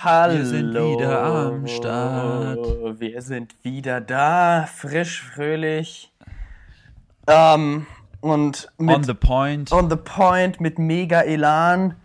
[0.00, 0.34] Hallo.
[0.34, 3.00] Wir sind wieder am Start.
[3.00, 6.12] Wir sind wieder da, frisch, fröhlich.
[7.26, 7.84] Ähm,
[8.20, 9.72] und mit On the point.
[9.72, 11.96] on the point mit mega Elan.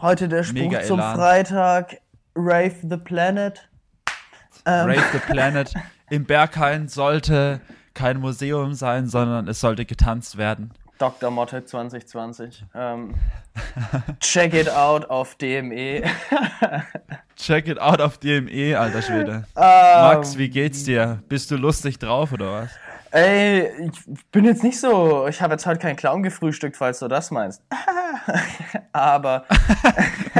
[0.00, 0.98] Heute der Spruch Mega zum.
[0.98, 2.00] Freitag.
[2.34, 3.68] Rave the Planet.
[4.64, 5.74] Ähm, Rave the Planet.
[6.08, 7.60] Im Berghain sollte
[7.92, 10.72] kein Museum sein, sondern es sollte getanzt werden.
[10.98, 11.30] Dr.
[11.30, 12.64] Motte 2020.
[12.74, 13.14] Ähm,
[14.20, 15.34] check it out auf.
[15.36, 16.02] DME.
[17.36, 19.44] Check it out auf DME, alter Schwede.
[19.56, 21.22] Ähm, Max, wie geht's dir?
[21.28, 22.70] Bist du lustig drauf oder was?
[23.10, 25.26] Ey, ich bin jetzt nicht so.
[25.28, 27.62] Ich habe jetzt heute keinen Clown gefrühstückt, falls du das meinst.
[28.92, 29.44] Aber.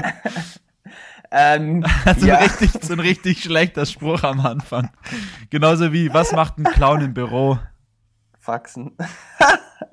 [1.30, 1.84] ähm,
[2.18, 4.91] So, ja, ein richtig, so ein richtig schlechter Spruch am Anfang.
[5.51, 7.59] Genauso wie, was macht ein Clown im Büro?
[8.45, 8.97] Faxen.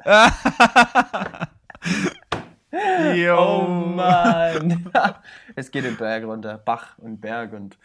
[3.16, 3.38] Yo.
[3.38, 4.92] Oh Mann.
[5.55, 6.58] es geht den Berg runter.
[6.58, 7.78] Bach und Berg und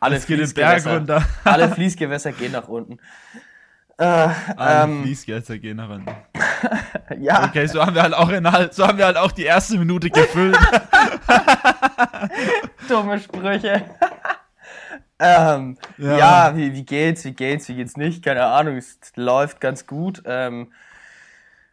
[0.00, 1.22] alle Es geht den Berg Fließgewässer- runter.
[1.44, 2.98] Alle Fließgewässer gehen nach unten.
[3.98, 6.10] Äh, Alle ähm, Fließgeister gehen nach unten.
[7.18, 9.76] ja, Okay, so haben wir halt auch in, so haben wir halt auch die erste
[9.76, 10.56] Minute gefüllt.
[12.88, 13.84] dumme Sprüche.
[15.20, 16.56] Ähm, ja, Ja.
[16.56, 18.24] wie, wie geht's, wie geht's, wie geht's nicht?
[18.24, 20.22] Keine Ahnung, es läuft ganz gut.
[20.24, 20.72] Ähm,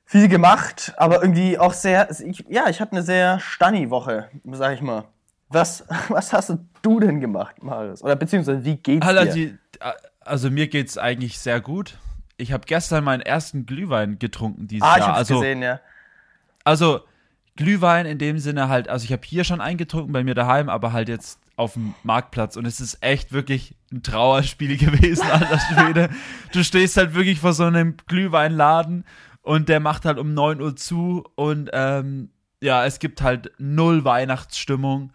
[0.06, 4.82] viel gemacht, aber irgendwie auch sehr, ich, ja, ich hatte eine sehr Stanni-Woche, sag ich
[4.82, 5.06] mal.
[5.50, 8.04] Was, was hast du denn gemacht, Marius?
[8.04, 9.34] Oder beziehungsweise, wie geht's Alter, dir?
[9.34, 9.58] die,
[10.22, 11.98] also mir geht's eigentlich sehr gut.
[12.38, 15.08] Ich habe gestern meinen ersten Glühwein getrunken dieses ah, ich Jahr.
[15.10, 15.80] hab's Also, gesehen, ja.
[16.64, 17.02] also
[17.56, 20.94] Glühwein in dem Sinne halt, also ich habe hier schon eingetrunken bei mir daheim, aber
[20.94, 26.10] halt jetzt auf dem Marktplatz und es ist echt wirklich ein Trauerspiel gewesen, alter Schwede.
[26.54, 29.04] du stehst halt wirklich vor so einem Glühweinladen
[29.42, 32.30] und der macht halt um 9 Uhr zu und ähm,
[32.62, 35.12] ja, es gibt halt null Weihnachtsstimmung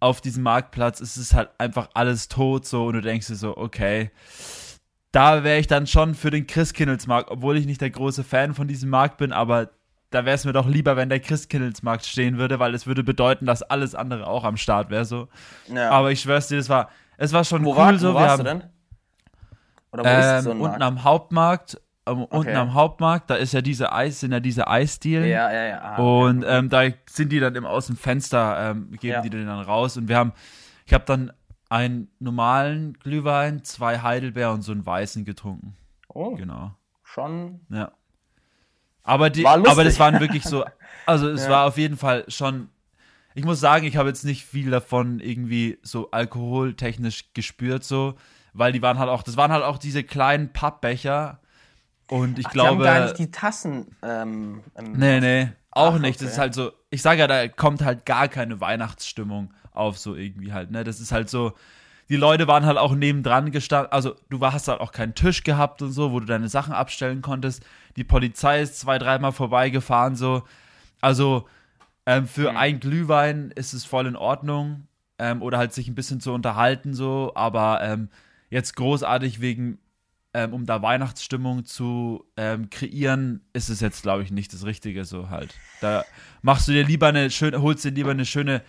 [0.00, 1.00] auf diesem Marktplatz.
[1.00, 4.10] Es ist halt einfach alles tot so und du denkst dir so, okay,
[5.12, 8.68] da wäre ich dann schon für den Christkindlesmarkt, obwohl ich nicht der große Fan von
[8.68, 9.70] diesem Markt bin, aber
[10.14, 13.46] da wäre es mir doch lieber, wenn der Christkindlesmarkt stehen würde, weil es würde bedeuten,
[13.46, 15.28] dass alles andere auch am Start wäre so.
[15.68, 15.90] ja.
[15.90, 18.08] Aber ich schwör's dir, das war, es war schon wo, cool war, so.
[18.14, 18.70] wo Wir warst du haben denn?
[19.92, 20.82] Oder wo ist ähm, so ein unten Markt?
[20.82, 22.36] am Hauptmarkt, ähm, Okay.
[22.36, 25.24] unten am Hauptmarkt, da ist ja diese Eis, sind ja diese Eisdielen.
[25.28, 25.80] Ja, ja, ja.
[25.82, 26.02] Ah, okay.
[26.02, 29.20] Und ähm, da sind die dann immer aus dem Fenster, ähm, geben Ja.
[29.22, 29.96] die den dann raus.
[29.96, 30.32] Und wir haben,
[30.86, 31.32] ich habe dann
[31.70, 35.76] einen normalen Glühwein, zwei Heidelbeer und so einen weißen getrunken.
[36.08, 36.72] oh, Genau.
[37.02, 37.60] schon.
[37.70, 37.90] Ja.
[39.04, 40.64] Aber, die, aber das waren wirklich so,
[41.06, 41.50] also es Ja.
[41.50, 42.68] war auf jeden Fall schon,
[43.34, 48.14] ich muss sagen, ich habe jetzt nicht viel davon irgendwie so alkoholtechnisch gespürt, so,
[48.54, 51.40] weil die waren halt auch, das waren halt auch diese kleinen Pappbecher
[52.08, 52.84] und ich Ach, glaube.
[52.84, 53.96] Die haben gar nicht die Tassen.
[54.02, 56.20] Ähm, Nee, nee, auch Ach, nicht.
[56.20, 56.32] Das okay.
[56.32, 60.52] ist halt so, ich sage ja, da kommt halt gar keine Weihnachtsstimmung auf, so irgendwie
[60.52, 60.84] halt, ne?
[60.84, 61.52] Das ist halt so,
[62.08, 65.82] die Leute waren halt auch nebendran gestanden, also du hast halt auch keinen Tisch gehabt
[65.82, 67.64] und so, wo du deine Sachen abstellen konntest.
[67.96, 70.42] Die Polizei ist zwei, dreimal vorbeigefahren, so.
[71.00, 71.48] Also,
[72.06, 72.56] ähm, für Mhm.
[72.56, 74.86] ein Glühwein ist es voll in Ordnung.
[75.16, 78.08] Ähm, oder halt sich ein bisschen zu unterhalten, so, aber ähm,
[78.50, 79.78] jetzt großartig wegen
[80.36, 85.04] ähm, um da Weihnachtsstimmung zu ähm, kreieren, ist es jetzt, glaube ich, nicht das Richtige
[85.04, 85.54] so halt.
[85.80, 86.04] Da
[86.42, 88.62] machst du dir lieber eine schöne, holst dir lieber eine schöne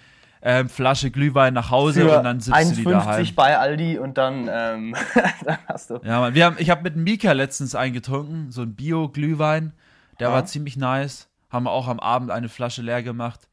[0.47, 3.23] ähm, Flasche Glühwein nach Hause für und dann sitzt du die daheim.
[3.23, 4.95] 1,50 bei Aldi und dann, ähm,
[5.44, 6.00] dann hast du.
[6.03, 9.73] Ja, Mann, wir haben, ich habe mit Mika letztens eingetrunken, so ein Bio-Glühwein,
[10.19, 10.33] der Ja.
[10.35, 11.28] war ziemlich nice.
[11.50, 13.47] Haben wir auch am Abend eine Flasche leer gemacht.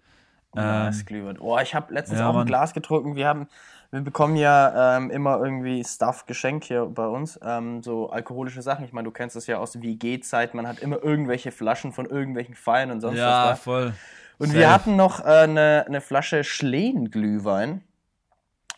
[0.54, 1.38] Nice Ähm, Glühwein.
[1.40, 2.46] Oh, ich habe letztens ja, auch ein Mann.
[2.46, 3.16] Glas getrunken.
[3.16, 3.48] Wir haben,
[3.90, 8.84] wir bekommen ja ähm, immer irgendwie Stuff geschenkt hier bei uns, ähm, so alkoholische Sachen.
[8.84, 10.52] Ich meine, du kennst das ja aus WG-Zeit.
[10.52, 13.58] Man hat immer irgendwelche Flaschen von irgendwelchen Feiern und sonst ja, was.
[13.58, 13.62] Da.
[13.62, 13.94] voll.
[14.42, 14.58] Und safe.
[14.58, 17.82] wir hatten noch äh, eine, eine Flasche Schleen-Glühwein.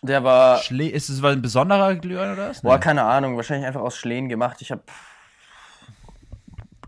[0.02, 2.60] Der war, Schle ist es ein besonderer Glühwein oder was?
[2.62, 2.80] boah, Nee.
[2.82, 4.60] keine Ahnung, wahrscheinlich einfach aus Schleen gemacht.
[4.60, 4.82] Ich habe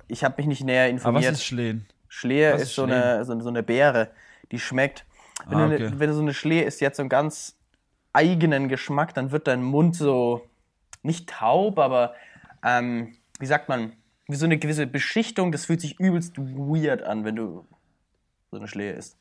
[0.09, 1.33] ich hab mich nicht näher Aber was informiert.
[1.33, 1.87] ist Schlehen?
[2.09, 4.11] Schlehe Was ist, ist so, eine, so, so eine Beere,
[4.53, 5.05] die schmeckt.
[5.47, 5.91] Wenn, Ah, du, okay.
[5.91, 7.57] ne, wenn du so eine Schlehe isst, die hat so einen ganz
[8.13, 10.47] eigenen Geschmack, dann wird dein Mund so,
[11.03, 12.15] nicht taub, aber
[12.65, 13.93] ähm, wie sagt man,
[14.29, 17.67] wie so eine gewisse Beschichtung, das fühlt sich übelst weird an, wenn du
[18.51, 19.17] so eine Schlehe isst.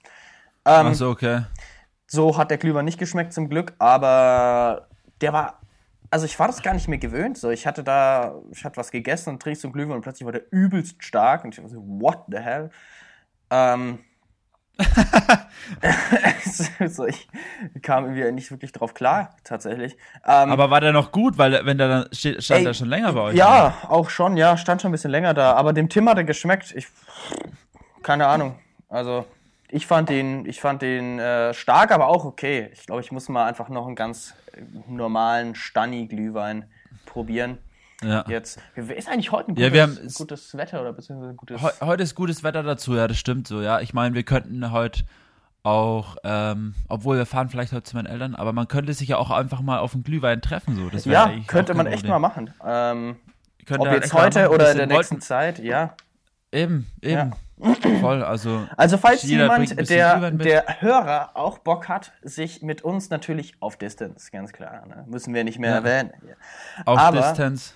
[0.65, 1.43] Ähm, Achso, okay.
[2.07, 4.87] so hat der Glühwein nicht geschmeckt zum Glück, aber
[5.21, 5.61] der war,
[6.09, 7.37] also ich war das gar nicht mehr gewöhnt.
[7.37, 10.33] So, ich hatte da, ich hatte was gegessen und so einen Glühwein und plötzlich war
[10.33, 12.69] der übelst stark und ich war so, what the hell?
[13.49, 13.99] Ähm,
[16.87, 17.27] so, ich
[17.81, 19.93] kam irgendwie nicht wirklich drauf klar, tatsächlich.
[20.25, 21.37] Ähm, Aber war der noch gut?
[21.37, 23.35] Weil, wenn der dann steht, stand ey, der schon länger bei euch.
[23.35, 26.25] Ja, auch schon, ja, stand schon ein bisschen länger da, aber dem Tim hat er
[26.25, 26.73] geschmeckt.
[26.75, 26.87] Ich,
[28.03, 28.59] keine Ahnung.
[28.95, 29.25] Also,
[29.69, 32.69] Ich fand den, ich fand den äh, stark, aber auch okay.
[32.73, 36.65] Ich glaube, ich muss mal einfach noch einen ganz äh, normalen Stani-Glühwein
[37.05, 37.57] probieren.
[38.03, 38.23] Ja.
[38.27, 41.61] Jetzt ist eigentlich heute ein Ja, gutes, wir haben- gutes Wetter oder beziehungsweise gutes.
[41.61, 43.79] Heu heute ist gutes Wetter dazu, ja, das stimmt so, ja.
[43.81, 45.03] Ich meine, wir könnten heute
[45.63, 49.17] auch, ähm, obwohl wir fahren vielleicht heute zu meinen Eltern, aber man könnte sich ja
[49.17, 50.89] auch einfach mal auf einen Glühwein treffen, so.
[50.89, 52.53] Das ja, könnte man echt mal machen.
[52.63, 53.15] Ähm,
[53.65, 55.95] Könnte ob halt jetzt heute machen, oder in der nächsten Zeit, ja.
[56.51, 57.33] Eben, eben.
[58.01, 58.67] Voll, also.
[58.75, 64.29] Also falls jemand, der, der Hörer auch Bock hat, sich mit uns natürlich auf Distance,
[64.31, 65.05] ganz klar, ne?
[65.07, 65.75] müssen wir nicht mehr Ja.
[65.77, 66.11] erwähnen.
[66.21, 66.35] hier.
[66.85, 67.75] Auf Aber- Distanz.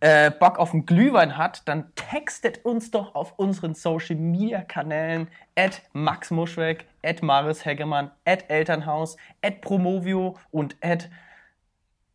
[0.00, 5.28] Äh, Bock auf einen Glühwein hat, dann textet uns doch auf unseren Social Media Kanälen
[5.56, 11.10] at Max Muschweg, at Maris Heggemann, at Elternhaus, at Promovio und at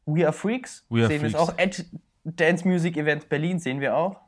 [0.08, 0.84] We Are Freaks.
[0.90, 1.54] We Are sehen wir es auch.
[1.60, 1.86] At
[2.24, 4.20] Dance Music Events Berlin sehen wir auch.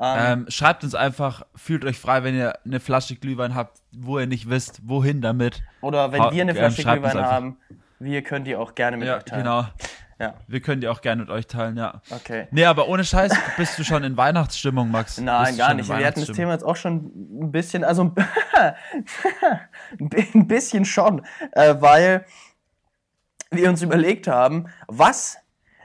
[0.00, 4.18] Ähm, Ähm, schreibt uns einfach, fühlt euch frei, wenn ihr eine Flasche Glühwein habt, wo
[4.18, 5.62] ihr nicht wisst, wohin damit.
[5.80, 7.56] oder wenn wir eine ähm, Flasche Glühwein haben,
[7.98, 9.42] wir können die auch gerne mit Ja, euch teilen.
[9.42, 9.66] genau.
[10.20, 12.02] Ja, Wir können die auch gerne mit euch teilen, ja.
[12.10, 12.48] okay.
[12.50, 15.18] Nee, aber ohne Scheiß, bist du schon in Weihnachtsstimmung, Max?
[15.20, 15.88] Nein, gar nicht.
[15.88, 16.34] Wir hatten das?
[16.36, 18.12] Thema jetzt auch schon ein bisschen, also
[20.00, 22.24] ein bisschen schon, äh, weil
[23.52, 25.38] wir uns überlegt haben, was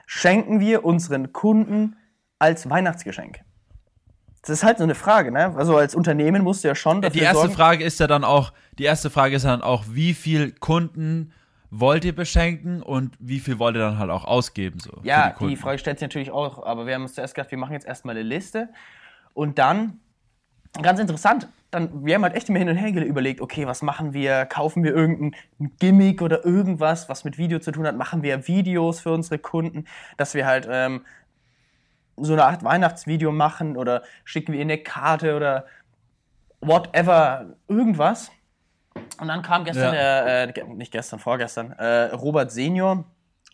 [0.08, 1.96] schenken wir unseren Kunden
[2.40, 3.43] als Weihnachtsgeschenk?
[4.44, 5.56] Das ist halt so eine Frage, ne?
[5.56, 7.54] Also als Unternehmen musst du ja schon dafür Die erste sorgen.
[7.54, 11.32] Frage ist ja dann auch, die erste Frage ist dann auch, wie viel Kunden
[11.72, 14.92] wollt ihr beschenken und wie viel wollt ihr dann halt auch ausgeben so?
[15.04, 17.58] Ja, die, die Frage stellt sich natürlich auch, aber wir haben uns zuerst gedacht, wir
[17.58, 18.70] machen jetzt erstmal eine Liste
[19.34, 20.00] und dann,
[20.82, 24.14] ganz interessant, dann, wir haben halt echt immer hin und her überlegt, okay, was machen
[24.14, 24.46] wir?
[24.46, 25.36] Kaufen wir irgendein
[25.80, 27.98] Gimmick oder irgendwas, was mit Video zu tun hat?
[27.98, 29.86] Machen wir Videos für unsere Kunden,
[30.18, 31.02] dass wir halt ähm,
[32.18, 35.66] so eine Art Weihnachtsvideo machen oder schicken wir ihnen eine Karte oder
[36.62, 38.32] whatever, irgendwas.
[39.20, 40.46] Und dann kam gestern, Ja.
[40.46, 43.06] der, äh, nicht gestern, vorgestern, äh, Robert Senior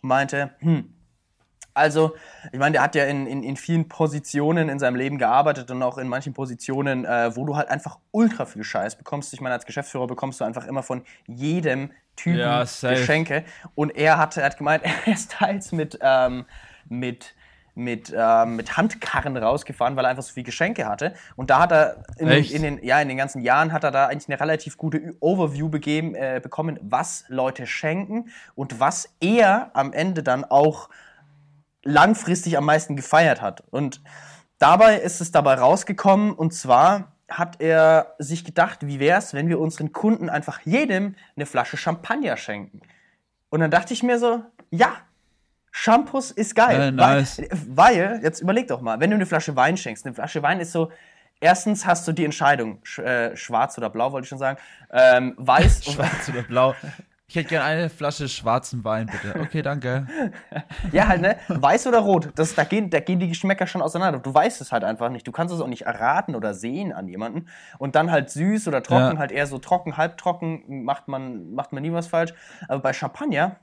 [0.02, 0.94] meinte, hm,
[1.72, 2.14] also,
[2.52, 5.82] ich meine, der hat ja in, in, in vielen Positionen in seinem Leben gearbeitet und
[5.82, 9.32] auch in manchen Positionen, äh, wo du halt einfach ultra viel Scheiß bekommst.
[9.32, 12.60] Ich meine, als Geschäftsführer bekommst du einfach immer von jedem Typen Ja.
[12.64, 13.44] Geschenke.
[13.76, 16.44] Und er hat, er hat gemeint, er ist teils mit, ähm,
[16.88, 17.34] mit,
[17.74, 21.14] mit, ähm, mit Handkarren rausgefahren, weil er einfach so viel Geschenke hatte.
[21.36, 24.06] Und da hat er in, in den, ja, in den ganzen Jahren hat er da
[24.06, 29.92] eigentlich eine relativ gute Overview begeben, äh, bekommen, was Leute schenken und was er am
[29.92, 30.88] Ende dann auch
[31.82, 33.62] langfristig am meisten gefeiert hat.
[33.70, 34.02] Und
[34.58, 39.48] dabei ist es dabei rausgekommen, und zwar hat er sich gedacht, wie wäre es, wenn
[39.48, 42.80] wir unseren Kunden einfach jedem eine Flasche Champagner schenken.
[43.50, 44.96] Und dann dachte ich mir so, ja,
[45.70, 46.80] Shampoos ist geil.
[46.80, 47.38] Äh, nice.
[47.38, 50.60] weil, weil, jetzt überleg doch mal, wenn du eine Flasche Wein schenkst, eine Flasche Wein
[50.60, 50.90] ist so,
[51.40, 54.58] erstens hast du die Entscheidung, sch, äh, schwarz oder blau, wollte ich schon sagen,
[54.92, 56.74] ähm, weiß Schwarz oder blau?
[57.28, 59.38] Ich hätte gerne eine Flasche schwarzen Wein, bitte.
[59.38, 60.08] Okay, danke.
[60.90, 61.36] Ja, halt, ne?
[61.46, 62.30] Weiß oder rot.
[62.34, 64.18] Das, da, gehen, da gehen die Geschmäcker schon auseinander.
[64.18, 65.28] Du weißt es halt einfach nicht.
[65.28, 67.46] Du kannst es auch nicht erraten oder sehen an jemanden.
[67.78, 69.18] Und dann halt süß oder trocken, Ja.
[69.18, 72.34] halt eher so trocken, halbtrocken, macht man, macht man nie was falsch.
[72.66, 73.56] Aber bei Champagner,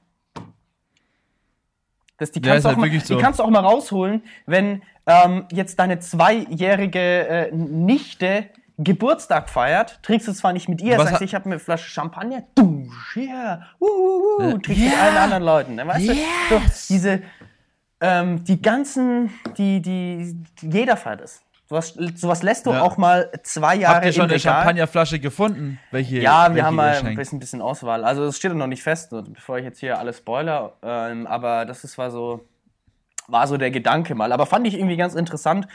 [2.17, 3.19] das, die, Ja, kannst auch halt mal, wirklich die so.
[3.19, 8.45] kannst du auch mal rausholen, wenn ähm, jetzt deine zweijährige äh, Nichte
[8.79, 12.43] Geburtstag feiert, trinkst du zwar nicht mit ihr, Was sagst, ich habe eine Flasche Champagner,
[12.53, 15.01] du, yeah, uh, uh, uh, trinkst mit Yeah.
[15.01, 15.75] allen anderen Leuten.
[15.75, 15.87] Ne?
[15.87, 17.21] Weißt du, so, diese,
[17.99, 21.41] ähm, die ganzen, die, die, jeder feiert es.
[21.69, 22.81] Sowas, sowas lässt du Ja.
[22.81, 24.53] auch mal zwei Jahre Habt ihr schon eine Regal.
[24.53, 25.79] Champagnerflache gefunden?
[25.91, 28.05] Welche, Ja, welche wir haben mal ein bisschen, bisschen Auswahl.
[28.05, 30.73] Also es steht noch nicht fest, bevor ich jetzt hier alles spoiler.
[30.81, 32.45] Ähm, aber das ist, war so,
[33.27, 34.31] war so der Gedanke mal.
[34.31, 35.67] Aber fand ich irgendwie ganz interessant,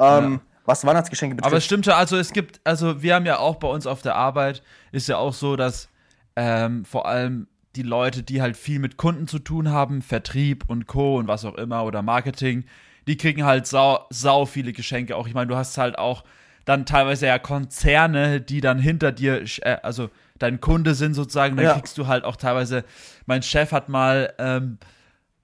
[0.00, 1.52] ähm, was Weihnachtsgeschenke betrifft.
[1.52, 4.02] Aber es stimmt schon, also es gibt, also wir haben ja auch bei uns auf
[4.02, 5.88] der Arbeit, ist ja auch so, dass
[6.34, 10.88] ähm, vor allem die Leute, die halt viel mit Kunden zu tun haben, Vertrieb und
[10.88, 11.18] Co.
[11.18, 12.64] und was auch immer oder Marketing,
[13.06, 15.26] die kriegen halt sau, sau viele Geschenke auch.
[15.28, 16.24] Ich meine, du hast halt auch
[16.64, 21.66] dann teilweise ja Konzerne, die dann hinter dir, äh, also dein Kunde sind sozusagen, dann
[21.66, 21.74] Ja.
[21.74, 22.84] kriegst du halt auch teilweise,
[23.26, 24.78] mein Chef hat mal, ähm,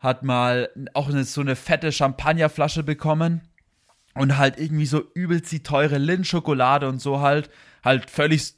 [0.00, 3.42] hat mal auch eine, so eine fette Champagnerflasche bekommen
[4.14, 7.50] und halt irgendwie so übelst die teure Lindt-Schokolade und so halt,
[7.84, 8.54] halt völlig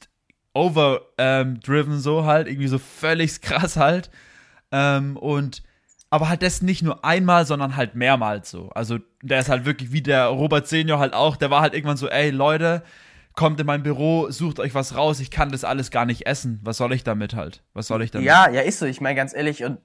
[0.54, 4.10] overdriven so halt, irgendwie so völlig krass halt.
[4.72, 5.62] Ähm, und
[6.14, 8.68] aber halt das nicht nur einmal, sondern halt mehrmals so.
[8.68, 11.96] Also der ist halt wirklich wie der Robert Senior halt auch, der war halt irgendwann
[11.96, 12.84] so, ey Leute,
[13.34, 16.60] kommt in mein Büro, sucht euch was raus, ich kann das alles gar nicht essen.
[16.62, 17.64] Was soll ich damit halt?
[17.72, 18.28] Was soll ich damit?
[18.28, 18.86] Ja, ja, ist so.
[18.86, 19.78] Ich meine, ganz ehrlich, und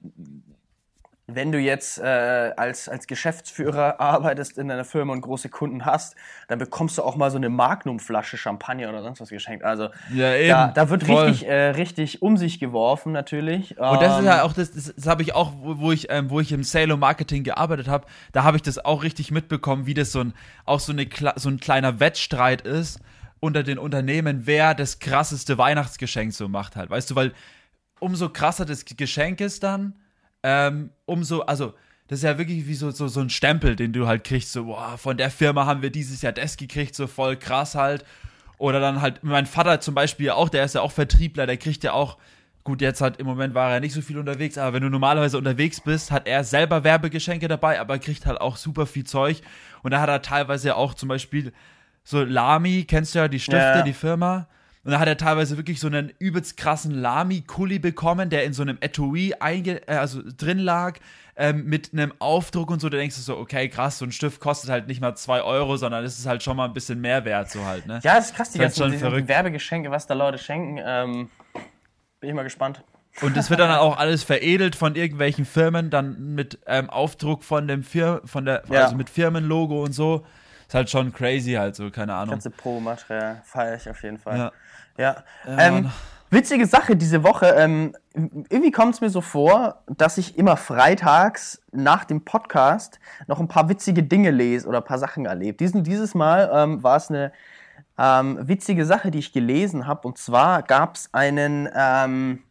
[1.34, 6.16] wenn du jetzt äh, als, als Geschäftsführer arbeitest in einer Firma und große Kunden hast,
[6.48, 9.64] dann bekommst du auch mal so eine Magnumflasche Champagner oder sonst was geschenkt.
[9.64, 10.48] Also Ja, eben.
[10.48, 11.26] da, da wird Voll.
[11.26, 13.78] richtig, äh, richtig um sich geworfen natürlich.
[13.78, 16.40] Und das ist ja auch, das, das, das habe ich auch, wo ich, ähm, wo
[16.40, 19.94] ich im Sale und Marketing gearbeitet habe, da habe ich das auch richtig mitbekommen, wie
[19.94, 20.34] das so ein,
[20.64, 21.06] auch so, eine,
[21.36, 23.00] so ein kleiner Wettstreit ist
[23.40, 26.90] unter den Unternehmen, wer das krasseste Weihnachtsgeschenk so macht halt.
[26.90, 27.32] Weißt du, weil
[27.98, 29.94] umso krasser das Geschenk ist dann,
[30.42, 31.74] ähm, umso, also,
[32.08, 34.64] das ist ja wirklich wie so, so, so ein Stempel, den du halt kriegst, so,
[34.64, 38.04] boah, von der Firma haben wir dieses Jahr das gekriegt, so voll krass halt.
[38.58, 41.56] Oder dann halt, mein Vater zum Beispiel ja auch, der ist ja auch Vertriebler, der
[41.56, 42.18] kriegt ja auch,
[42.64, 45.38] gut, jetzt halt im Moment war er nicht so viel unterwegs, aber wenn du normalerweise
[45.38, 49.40] unterwegs bist, hat er selber Werbegeschenke dabei, aber kriegt halt auch super viel Zeug.
[49.82, 51.52] Und da hat er teilweise auch zum Beispiel
[52.04, 53.82] so Lamy, kennst du ja die Stifte, Ja.
[53.82, 54.46] die Firma.
[54.82, 58.62] Und da hat er teilweise wirklich so einen übelst krassen Lamy-Kuli bekommen, der in so
[58.62, 60.98] einem Etui einge äh, also drin lag,
[61.36, 62.88] ähm, mit einem Aufdruck und so.
[62.88, 65.76] Da denkst du so, okay, krass, so ein Stift kostet halt nicht mal 2 Euro,
[65.76, 68.00] sondern es ist halt schon mal ein bisschen mehr wert, so halt, ne?
[68.02, 69.28] Ja, das ist krass, die Das ganzen ganzen.
[69.28, 70.80] Werbegeschenke, was da Leute schenken.
[70.82, 71.30] Ähm,
[72.20, 72.82] bin ich mal gespannt.
[73.22, 77.68] Und das wird dann auch alles veredelt von irgendwelchen Firmen, dann mit ähm, Aufdruck von
[77.68, 78.84] dem Fir von der, Ja.
[78.84, 80.24] also mit Firmenlogo und so.
[80.68, 82.30] Ist halt schon crazy halt so, keine Ahnung.
[82.30, 84.38] Ganze Promomaterial feiere ich auf jeden Fall.
[84.38, 84.52] Ja.
[84.96, 85.24] Ja.
[85.46, 85.90] Ähm,
[86.30, 87.46] witzige Sache diese Woche.
[87.56, 93.40] Ähm, irgendwie kommt es mir so vor, dass ich immer freitags nach dem Podcast noch
[93.40, 95.56] ein paar witzige Dinge lese oder ein paar Sachen erlebe.
[95.56, 97.32] Diesen, dieses Mal ähm, war es eine
[97.98, 100.08] ähm, witzige Sache, die ich gelesen habe.
[100.08, 102.42] Und zwar gab es einen ähm,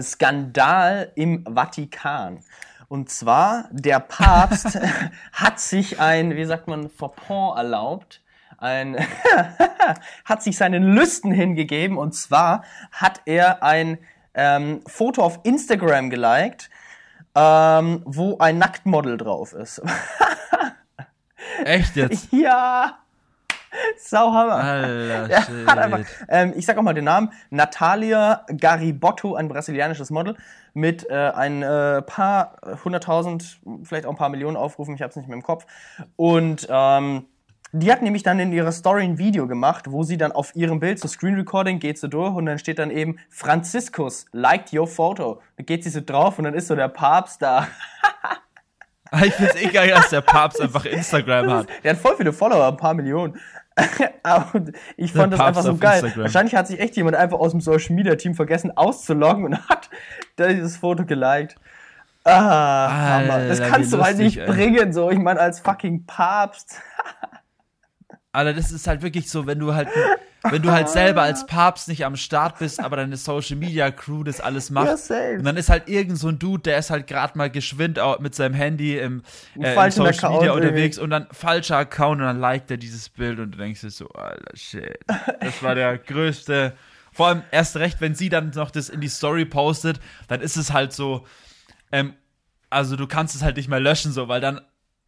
[0.00, 2.40] Skandal im Vatikan.
[2.88, 4.78] Und zwar, der Papst
[5.32, 8.22] hat sich ein, wie sagt man, Fauxpas erlaubt.
[8.58, 8.96] Ein,
[10.24, 11.98] hat sich seinen Lüsten hingegeben.
[11.98, 13.98] Und zwar hat er ein
[14.34, 16.70] ähm, Foto auf Instagram geliked,
[17.34, 19.82] ähm, wo ein Nacktmodel drauf ist.
[21.64, 22.32] Echt jetzt?
[22.32, 22.98] ja!
[23.98, 24.54] Sauhammer.
[24.54, 30.10] Alter, Er hat einfach, ähm, ich sag auch mal den Namen, Natalia Garibotto, ein brasilianisches
[30.10, 30.36] Model,
[30.74, 35.28] mit äh, ein äh, paar hunderttausend, vielleicht auch ein paar Millionen Aufrufen, ich hab's nicht
[35.28, 35.66] mehr im Kopf.
[36.16, 37.26] Und ähm,
[37.80, 40.78] die hat nämlich dann in ihrer Story ein Video gemacht, wo sie dann auf ihrem
[40.78, 44.86] Bild, so Screen Recording, geht sie durch und dann steht dann eben Franziskus, liked your
[44.86, 45.40] photo.
[45.56, 47.66] Da geht sie so drauf und dann ist so der Papst da.
[49.24, 51.66] Ich find's eh geil, dass der Papst einfach Instagram hat.
[51.84, 53.38] Der hat voll viele Follower, ein paar Millionen.
[54.96, 55.94] Ich fand das einfach so geil.
[55.94, 56.22] Instagram.
[56.22, 59.90] Wahrscheinlich hat sich echt jemand einfach aus dem Social Media Team vergessen auszuloggen und hat
[60.38, 61.56] dieses Foto geliked.
[62.24, 63.46] Ah, Hammer.
[63.46, 64.46] Das Alter, kannst du halt nicht ey.
[64.46, 65.10] bringen, so.
[65.10, 66.80] Ich meine, als fucking Papst.
[68.34, 69.88] Alter, das ist halt wirklich so, wenn du halt,
[70.42, 74.24] wenn du halt selber als Papst nicht am Start bist, aber deine Social Media Crew
[74.24, 74.86] das alles macht.
[74.86, 75.36] Ja, safe.
[75.38, 78.34] Und dann ist halt irgend so ein Dude, der ist halt gerade mal geschwind mit
[78.34, 79.22] seinem Handy im,
[79.56, 83.08] äh, im Social Account Media unterwegs und dann falscher Account und dann liked er dieses
[83.08, 84.98] Bild und du denkst dir so, alter shit.
[85.40, 86.74] Das war der größte.
[87.12, 90.56] Vor allem erst recht, wenn sie dann noch das in die Story postet, dann ist
[90.56, 91.24] es halt so,
[91.92, 92.14] ähm,
[92.68, 94.60] also du kannst es halt nicht mehr löschen, so, weil dann,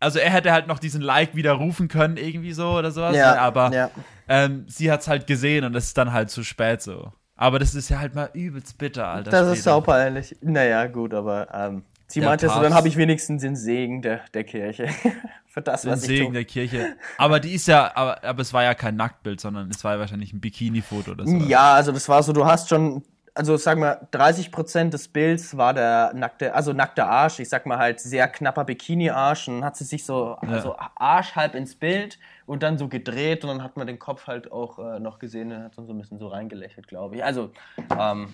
[0.06, 3.40] also er hätte halt noch diesen Like widerrufen können, irgendwie so oder sowas, Ja, ne,
[3.40, 3.90] aber ja.
[4.28, 7.12] ähm, sie hat's halt gesehen und es ist dann halt zu spät so.
[7.34, 9.30] Aber das ist ja halt mal übelst bitter, Alter.
[9.30, 9.62] Das ist Schwede.
[9.62, 10.36] saupeinlich.
[10.40, 14.20] Naja, gut, aber ähm, sie Der meinte so, dann habe ich wenigstens den Segen der,
[14.32, 14.88] der Kirche.
[15.46, 16.32] Für das, Den was ich Segen tue.
[16.34, 16.96] der Kirche.
[17.18, 19.98] Aber die ist ja, aber, aber es war ja kein Nacktbild, sondern es war ja
[20.00, 21.34] wahrscheinlich ein Bikini-Foto oder so.
[21.36, 23.02] Ja, also das war so, du hast schon,
[23.36, 27.78] also sag mal, 30% des Bilds war der nackte, also nackter Arsch, ich sag mal
[27.78, 32.18] halt sehr knapper Bikini-Arsch und dann hat sie sich so, also Arsch halb ins Bild
[32.46, 35.52] und dann so gedreht und dann hat man den Kopf halt auch äh, noch gesehen
[35.52, 37.24] und hat dann so ein bisschen so reingelächelt, glaube ich.
[37.24, 37.50] Also,
[37.90, 38.28] ähm, Arsch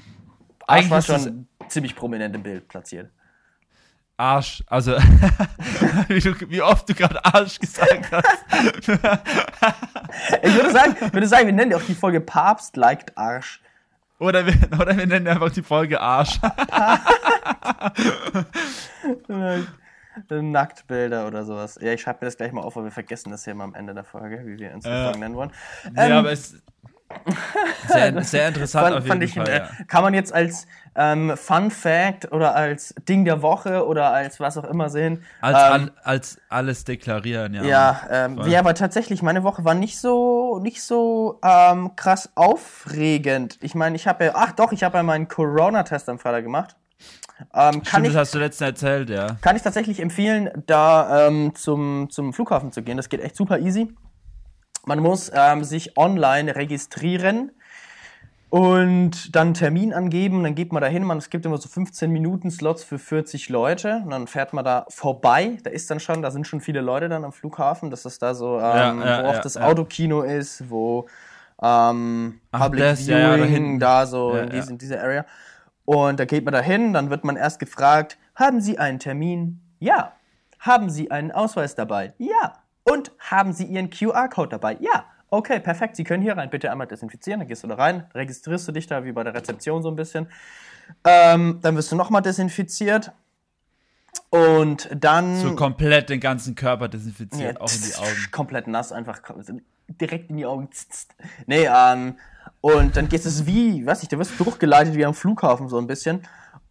[0.69, 3.11] Eigentlich war schon ziemlich prominent im Bild platziert.
[4.17, 4.93] Arsch, also
[6.09, 9.03] wie, du, wie oft du gerade Arsch gesagt hast.
[10.43, 13.62] Ich würde sagen, würde sagen, wir nennen ja auch die Folge Papst liked Arsch.
[14.23, 16.39] Oder wir, oder wir nennen einfach die Folge Arsch.
[20.31, 21.79] Nacktbilder oder sowas.
[21.81, 23.75] Ja, ich schreibe mir das gleich mal auf, weil wir vergessen das hier mal am
[23.75, 25.05] Ende der Folge, wie wir uns Ja.
[25.05, 25.51] Folge nennen wollen.
[25.97, 26.63] ja, Ähm, aber es
[27.89, 29.49] sehr, sehr interessant fand, auf jeden ich, Fall.
[29.49, 29.69] äh, ja.
[29.87, 34.59] Kann man jetzt als ähm, Fun Fact oder als Ding der Woche oder als was
[34.59, 35.25] auch immer sehen.
[35.41, 37.63] Als, ähm, al- als alles deklarieren, ja.
[37.65, 43.59] ja, ähm, ja, aber tatsächlich, meine Woche war nicht so, nicht so ähm, krass aufregend.
[43.63, 46.77] Ich meine, ich habe ja, ach doch, ich habe ja meinen Corona-Test am Freitag gemacht.
[47.55, 49.37] Ähm, kann, Stimmt, ich, das hast du letztens erzählt, ja.
[49.41, 52.97] kann ich tatsächlich empfehlen, da ähm, zum, zum Flughafen zu gehen.
[52.97, 53.93] Das geht echt super easy.
[54.85, 57.53] Man muss ähm, sich online registrieren.
[58.51, 61.71] Und dann einen Termin angeben, dann geht man da hin, man, es gibt immer so
[61.71, 66.01] 15 Minuten Slots für 40 Leute und dann fährt man da vorbei, da ist dann
[66.01, 69.29] schon, da sind schon viele Leute dann am Flughafen, das da so, ähm, ja, wo
[69.29, 69.63] auch ja, das ja.
[69.63, 71.07] Autokino ist, wo
[71.63, 73.79] ähm, Ach, Public das, ja, ja, da Viewing, hinten.
[73.79, 74.53] da so Ja, in, ja.
[74.53, 75.25] diese, in dieser Area.
[75.87, 79.63] Und da geht man da hin, dann wird man erst gefragt, haben Sie einen Termin?
[79.79, 80.13] Ja.
[80.59, 82.13] Haben Sie einen Ausweis dabei?
[82.19, 82.62] Ja.
[82.85, 84.77] Und haben Sie Ihren QR-Code dabei?
[84.81, 85.05] Ja.
[85.31, 85.97] Okay, perfekt.
[85.97, 86.51] Sie können hier rein.
[86.51, 87.41] Bitte einmal desinfizieren.
[87.41, 89.97] Dann gehst du da rein, registrierst du dich da wie bei der Rezeption so ein
[89.97, 90.27] bisschen.
[91.05, 93.13] Ähm, dann wirst du nochmal desinfiziert.
[94.29, 95.37] Und dann.
[95.41, 98.31] So komplett den ganzen Körper desinfiziert, Ja, auch in die Augen.
[98.31, 99.21] Komplett nass, einfach
[99.89, 100.69] direkt in die Augen.
[101.47, 102.17] Nee, ähm,
[102.61, 105.79] und dann gehst du wie, weiß ich, da wirst du durchgeleitet wie am Flughafen so
[105.79, 106.23] ein bisschen.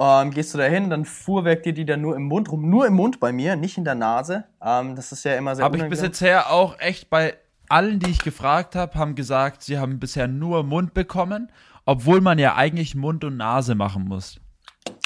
[0.04, 2.68] Ähm, gehst du da hin, dann fuhrwerkt dir die dann nur im Mund rum.
[2.68, 4.46] Nur im Mund bei mir, nicht in der Nase.
[4.60, 7.36] Ähm, das ist ja immer sehr Habe ich bis jetzt her auch echt bei
[7.70, 11.52] allen, die ich gefragt habe, haben gesagt, sie haben bisher nur Mund bekommen,
[11.86, 14.40] obwohl man ja eigentlich Mund und Nase machen muss.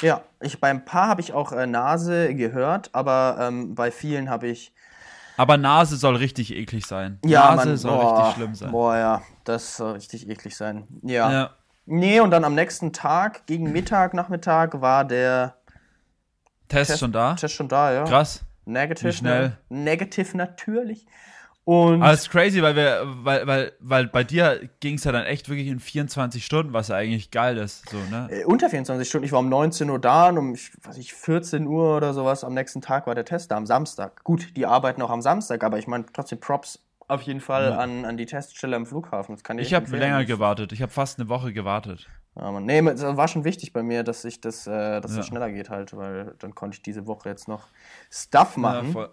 [0.00, 4.30] Ja, ich, bei ein paar habe ich auch äh, Nase gehört, aber ähm, bei vielen
[4.30, 4.72] habe ich.
[5.36, 7.18] Aber Nase soll richtig eklig sein.
[7.22, 8.72] Ja, Nase Mann, soll boah, richtig schlimm sein.
[8.72, 10.86] Boah, ja, das soll richtig eklig sein.
[11.02, 11.30] Ja.
[11.30, 11.50] Ja.
[11.86, 15.56] Nee, und dann am nächsten Tag, gegen Mittag, Nachmittag, war der
[16.68, 17.34] Test, schon da?
[17.34, 18.04] Test schon da, ja.
[18.04, 18.44] Krass.
[18.64, 19.08] Negative.
[19.08, 19.48] Wie schnell?
[19.68, 19.84] Ne?
[19.84, 21.06] Negative natürlich.
[21.64, 25.10] Und Aber es ist crazy, weil wir, weil, weil, weil bei dir ging es ja
[25.10, 27.88] dann echt wirklich in 24 Stunden, was ja eigentlich geil ist.
[27.88, 28.28] So, ne?
[28.30, 31.12] äh, unter 24 Stunden, ich war um 19 Uhr da und um ich, weiß ich,
[31.12, 34.22] 14 Uhr oder sowas am nächsten Tag war der Test da, am Samstag.
[34.22, 37.78] Gut, die arbeiten auch am Samstag, aber ich meine trotzdem Props auf jeden Fall Ja.
[37.78, 39.34] an, an die Teststelle am Flughafen.
[39.34, 40.72] Das kann ich Ich habe länger gewartet.
[40.72, 42.08] Ich habe fast eine Woche gewartet.
[42.34, 42.64] Ja, Mann.
[42.66, 45.20] Nee, es war schon wichtig bei mir, dass ich das, äh, dass Ja.
[45.20, 47.68] es schneller geht halt, weil dann konnte ich diese Woche jetzt noch
[48.10, 48.88] Stuff machen.
[48.88, 49.10] Ja, voll,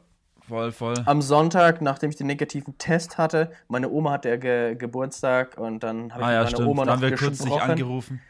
[0.48, 0.94] voll, voll.
[1.06, 5.84] am Sonntag, nachdem ich den negativen Test hatte, meine Oma hatte ja ge Geburtstag und
[5.84, 6.68] dann habe ich Ah ja, mit meiner stimmt.
[6.70, 7.72] Oma Da noch haben wir kurz dich gesprochen.
[7.72, 8.22] angerufen.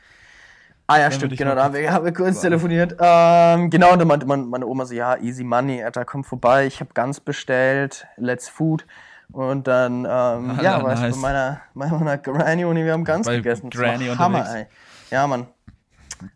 [0.85, 2.97] Ah ja, stimmt, genau, da haben wir, haben wir kurz telefoniert.
[2.99, 6.67] Ähm, genau, und dann meinte meine, meine Oma so, ja, easy money, Alter, komm vorbei,
[6.67, 8.85] ich habe ganz bestellt, let's food.
[9.31, 11.15] Und dann, ähm, ja, Ah, war ich nice.
[11.15, 13.69] bei meiner, meiner Granny und wir haben ganz Bei gegessen.
[13.69, 14.67] Das Granny war Hammer, unterwegs.
[15.09, 15.15] ey.
[15.15, 15.47] Ja, Mann.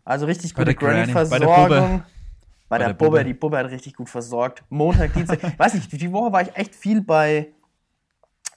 [0.04, 2.02] Also richtig gute bei Granny-Versorgung.
[2.68, 3.24] Bei der, der Bubbe, Bubbe.
[3.24, 4.62] die Bubbe hat richtig gut versorgt.
[4.68, 5.38] Montag, Dienstag.
[5.58, 7.48] weiß nicht, die Woche war ich echt viel bei,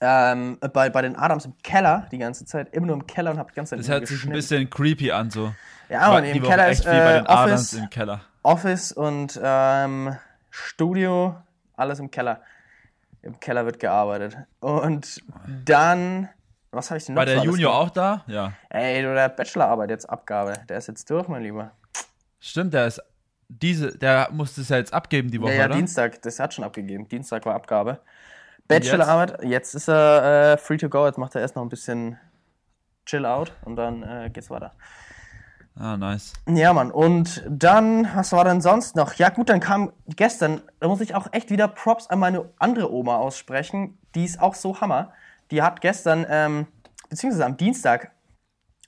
[0.02, 2.74] ähm, bei, bei den Adams im Keller die ganze Zeit.
[2.74, 5.12] Immer nur im Keller und hab die ganze Zeit Das hört sich ein bisschen creepy
[5.12, 5.54] an, so.
[5.88, 8.22] Ja, aber Die im Woche Keller echt ist äh, den Adams Office, im Keller.
[8.44, 10.16] Office und ähm,
[10.50, 11.36] Studio,
[11.78, 12.42] alles im Keller.
[13.24, 14.38] Im Keller wird gearbeitet.
[14.60, 15.22] Und
[15.66, 16.30] dann,
[16.72, 18.24] was habe ich denn noch War der Junior auch da?
[18.28, 18.54] Ja.
[18.70, 20.54] Ey, du, der Bachelorarbeit jetzt Abgabe.
[20.68, 21.72] Der ist jetzt durch, mein Lieber.
[22.40, 23.02] Stimmt, der ist.
[23.48, 25.76] Diese, der musste es ja jetzt abgeben die Woche, Ja, ja, oder?
[25.76, 27.08] Dienstag, das hat schon abgegeben.
[27.10, 28.00] Dienstag war Abgabe.
[28.68, 29.76] Bachelorarbeit, jetzt?
[29.76, 31.06] ist er äh, free to go.
[31.06, 32.18] Jetzt macht er erst noch ein bisschen
[33.06, 34.72] Chill out und dann äh, geht's weiter.
[35.76, 36.34] Ah, nice.
[36.48, 36.92] Ja, Mann.
[36.92, 39.14] Und dann, was war denn sonst noch?
[39.16, 42.92] Ja, gut, dann kam gestern, da muss ich auch echt wieder Props an meine andere
[42.92, 43.98] Oma aussprechen.
[44.16, 45.14] Die ist auch so Hammer.
[45.50, 46.68] Die hat gestern, ähm,
[47.10, 48.12] beziehungsweise am Dienstag,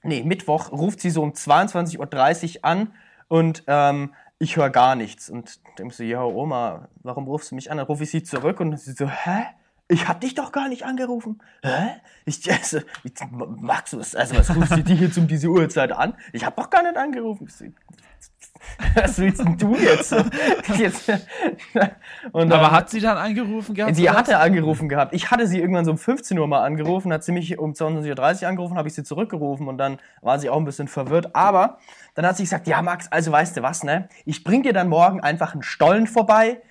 [0.03, 2.93] nee, Mittwoch, ruft sie so um 22.30 Uhr an
[3.27, 5.29] und ähm, ich höre gar nichts.
[5.29, 7.77] Und denke so, ja, Oma, warum rufst du mich an?
[7.77, 9.45] Dann rufe ich sie zurück und sie so, hä?
[9.89, 11.41] Ich hab dich doch gar nicht angerufen.
[11.61, 12.01] Hä?
[12.25, 13.13] Ich, also, ich,
[13.91, 14.15] du es?
[14.15, 16.15] Also, was rufst du dich jetzt um diese Uhrzeit an?
[16.31, 17.47] Ich hab doch gar nicht angerufen.
[18.95, 20.15] Was willst denn du jetzt?
[20.77, 21.11] jetzt
[22.31, 23.95] und Aber hat sie dann angerufen gehabt?
[23.95, 25.13] Sie hatte angerufen gehabt.
[25.13, 28.43] Ich hatte sie irgendwann so um 15 Uhr mal angerufen, hat sie mich um 22.30
[28.43, 31.35] Uhr angerufen, habe ich sie zurückgerufen und dann war sie auch ein bisschen verwirrt.
[31.35, 31.77] Aber
[32.15, 34.07] dann hat sie gesagt, ja Max, also weißt du was, ne?
[34.25, 36.61] Ich bring dir dann morgen einfach einen Stollen vorbei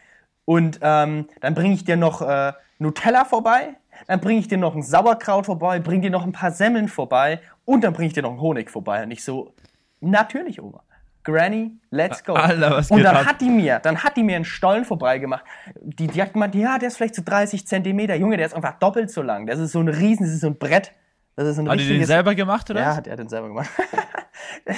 [0.45, 4.75] und ähm, dann bringe ich dir noch äh, Nutella vorbei, dann bringe ich dir noch
[4.75, 8.23] ein Sauerkraut vorbei, bring dir noch ein paar Semmeln vorbei und dann bringe ich dir
[8.23, 9.03] noch einen Honig vorbei.
[9.05, 9.55] Und ich so,
[10.01, 10.83] natürlich, Oma.
[11.25, 12.33] Granny, let's go.
[12.33, 13.27] Alter, was und dann ab?
[13.27, 15.45] hat die mir, dann hat die mir einen Stollen vorbeigemacht.
[15.81, 18.17] Die, die hat gemeint, ja, der ist vielleicht so 30 Zentimeter.
[18.17, 19.47] Junge, der ist einfach doppelt so lang.
[19.47, 20.93] Das ist so ein Riesen, das ist so ein Brett.
[21.37, 22.81] Das ist so ein Hat die den selber gemacht, oder?
[22.81, 23.71] Ja, hat er den selber gemacht.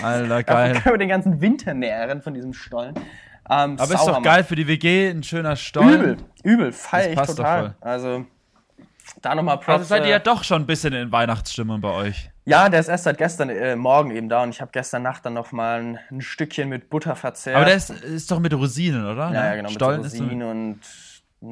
[0.02, 0.74] Alter, geil.
[0.74, 2.94] können wir den ganzen Winter nähren von diesem Stollen.
[3.50, 6.00] Ähm, Aber ist doch geil für die WG, ein schöner Stollen.
[6.00, 7.74] Übel, übel, feier ich total.
[7.80, 8.24] Also,
[9.20, 9.68] da nochmal Props.
[9.68, 12.30] Also seid ihr äh, ja doch schon ein bisschen in Weihnachtsstimmung bei euch.
[12.46, 15.24] Ja, der ist erst seit gestern äh, Morgen eben da und ich habe gestern Nacht
[15.24, 17.56] dann noch mal ein, ein Stückchen mit Butter verzehrt.
[17.56, 19.24] Aber der ist, ist doch mit Rosinen, oder?
[19.24, 19.36] ja, Ne?
[19.36, 20.80] ja, genau, Stollen mit so Rosinen so, und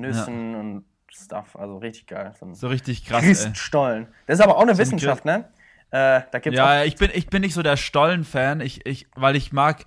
[0.00, 1.57] Nüssen und Stuff.
[1.57, 2.33] Also richtig geil.
[2.38, 3.28] So so richtig krass, ey.
[3.28, 4.09] Riesenstollen.
[4.26, 5.44] Das ist aber auch eine Wissenschaft, ne?
[5.90, 9.37] Äh, da gibt's Ja, ich bin, ich bin nicht so der Stollen-Fan, ich, ich, weil
[9.37, 9.85] ich mag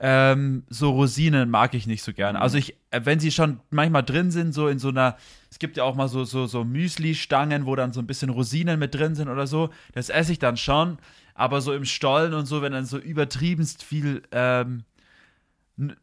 [0.00, 2.40] ähm, so Rosinen mag ich nicht so gerne.
[2.40, 5.16] Also ich, äh, wenn sie schon manchmal drin sind, so in so einer,
[5.50, 8.78] es gibt ja auch mal so, so, so Müsli-Stangen, wo dann so ein bisschen Rosinen
[8.78, 10.98] mit drin sind oder so, das esse ich dann schon.
[11.34, 14.84] aber so im Stollen und so, wenn dann so übertriebenst viel ähm,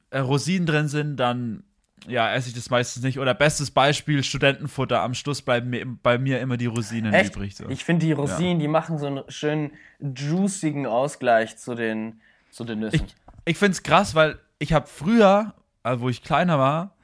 [0.09, 1.63] äh, Rosinen drin sind, dann
[2.07, 3.19] ja, esse ich das meistens nicht.
[3.19, 5.01] Oder bestes Beispiel, Studentenfutter.
[5.01, 7.35] Am Schluss bleiben mir, bei mir immer die Rosinen Echt?
[7.35, 7.55] übrig.
[7.55, 7.67] So.
[7.69, 12.79] Ich finde die Rosinen, die machen so einen schönen juicigen Ausgleich zu den, zu den
[12.79, 13.05] Nüssen.
[13.05, 15.53] Ich, ich finde es krass, weil ich habe früher,
[15.83, 16.95] also wo ich kleiner war,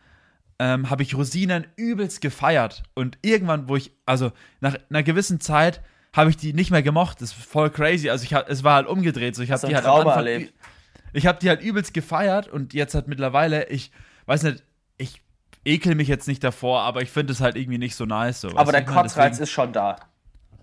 [0.60, 2.84] ähm, habe ich Rosinen übelst gefeiert.
[2.94, 5.82] Und irgendwann, wo ich, also nach einer gewissen Zeit,
[6.14, 7.22] habe ich die nicht mehr gemocht.
[7.22, 8.10] Das ist voll crazy.
[8.10, 9.36] Also ich hab, es war halt umgedreht.
[9.36, 10.54] So, ich habe die halt am Trauma Anfang, erlebt?
[11.14, 13.92] ich habe die halt übelst gefeiert und jetzt halt mittlerweile, ich
[14.26, 14.64] weiß nicht,
[14.98, 15.22] ich
[15.66, 18.42] ekel mich jetzt nicht davor, aber ich finde es halt irgendwie nicht so nice.
[18.42, 18.86] So, aber der?
[18.86, 19.98] Kotzreiz ist schon da.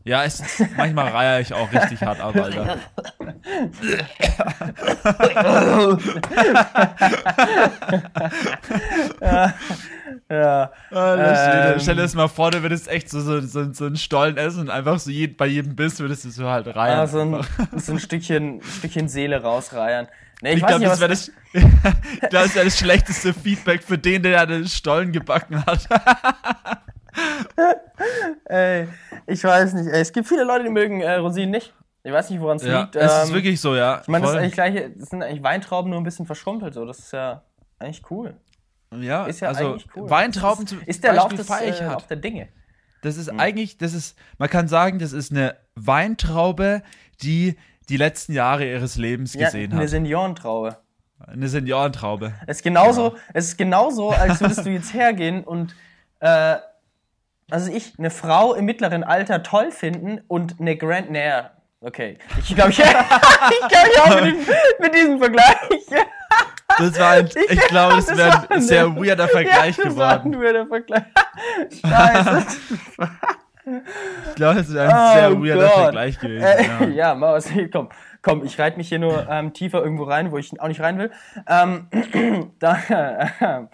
[0.04, 0.42] Ja, es,
[0.76, 2.78] manchmal reihe ich auch richtig hart ab, Alter.
[10.30, 10.72] Ja.
[10.90, 11.72] Alter, Schwede.
[11.74, 11.80] Ähm.
[11.80, 14.60] Stell dir das mal vor, du würdest echt so, so, so, so einen Stollen essen
[14.62, 16.98] und einfach so je, bei jedem Biss würdest du so halt reihen.
[16.98, 20.08] Ja, so ein, so ein Stückchen, Stückchen Seele rausreiern.
[20.40, 21.32] Nee, ich, ich glaube, das wäre das,
[22.30, 25.88] das, wär das schlechteste Feedback für den, der den Stollen gebacken hat.
[28.46, 28.88] ey,
[29.26, 29.88] ich weiß nicht.
[29.88, 31.74] Ey, es gibt viele Leute, die mögen äh, Rosinen nicht.
[32.04, 32.96] Ich weiß nicht, woran es ja, liegt.
[32.96, 34.00] es ist Ähm, wirklich so, ja.
[34.02, 36.74] Ich meine, das, ist das sind eigentlich Weintrauben nur ein bisschen verschrumpelt.
[36.74, 36.84] So.
[36.84, 37.42] Das ist ja
[37.78, 38.34] eigentlich cool.
[38.98, 40.08] ja, Ist ja also eigentlich cool.
[40.08, 41.84] Weintrauben ist, ist der Lauf des, äh.
[41.84, 42.48] Lauf der Dinge.
[43.02, 43.38] Das ist Hm.
[43.38, 46.82] eigentlich, das ist, man kann sagen, das ist eine Weintraube,
[47.22, 47.56] die
[47.88, 49.88] die letzten Jahre ihres Lebens Ja, gesehen eine hat.
[49.88, 50.76] Seniorentraube.
[51.26, 52.32] Eine Seniorentraube.
[52.46, 55.74] Es ist genauso, es ist genauso, als würdest du jetzt hergehen und
[56.20, 56.56] äh,
[57.50, 61.52] also ich eine Frau im mittleren Alter toll finden und eine Grand Nair.
[61.80, 65.56] Okay, ich glaube ich, ich, glaub, ich auch mit, diesem- mit diesem Vergleich.
[66.78, 69.96] Das war ein, ich glaube, das das wäre war ein sehr weirder Vergleich ja, das
[69.96, 70.34] war geworden.
[70.34, 71.02] ein weirder Vergleich.
[71.80, 72.46] Scheiße.
[74.28, 75.74] Ich glaube, das wäre ein Oh sehr weirder Gott.
[75.82, 76.44] Vergleich gewesen.
[76.44, 76.86] Äh, ja.
[76.86, 77.88] ja, Maus, komm,
[78.22, 80.98] komm, ich reite mich hier nur ähm, tiefer irgendwo rein, wo ich auch nicht rein
[80.98, 81.10] will.
[81.46, 81.88] Ähm,
[82.58, 83.66] da, äh,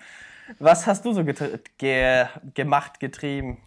[0.58, 3.58] was hast du so getr- ge gemacht, getrieben?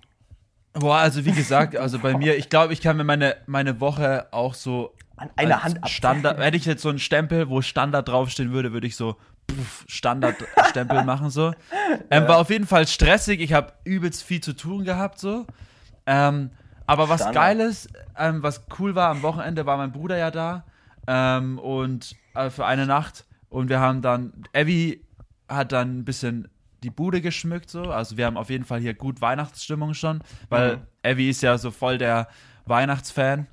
[0.74, 4.28] Boah, also wie gesagt, also bei mir, ich glaube, ich kann mir meine, meine Woche
[4.32, 5.90] auch so An einer Hand ab.
[5.90, 9.16] Standard, hätte ich jetzt so einen Stempel, wo Standard draufstehen würde, würde ich so
[9.88, 11.54] Standardstempel machen so.
[12.12, 15.46] Ähm, War auf jeden Fall stressig, ich habe übelst viel zu tun gehabt so.
[16.06, 16.52] Ähm,
[16.86, 17.44] aber was Standard.
[17.44, 20.64] Geiles, ähm, was cool war, am Wochenende war mein Bruder ja da
[21.08, 25.04] ähm, und äh, für eine Nacht und wir haben dann, Evi
[25.50, 26.50] hat dann ein bisschen
[26.88, 30.78] die Bude geschmückt so, also wir haben auf jeden Fall hier gut Weihnachtsstimmung schon, weil
[30.78, 30.82] Mhm.
[31.04, 32.28] Evi ist ja so voll der
[32.66, 33.48] Weihnachtsfan.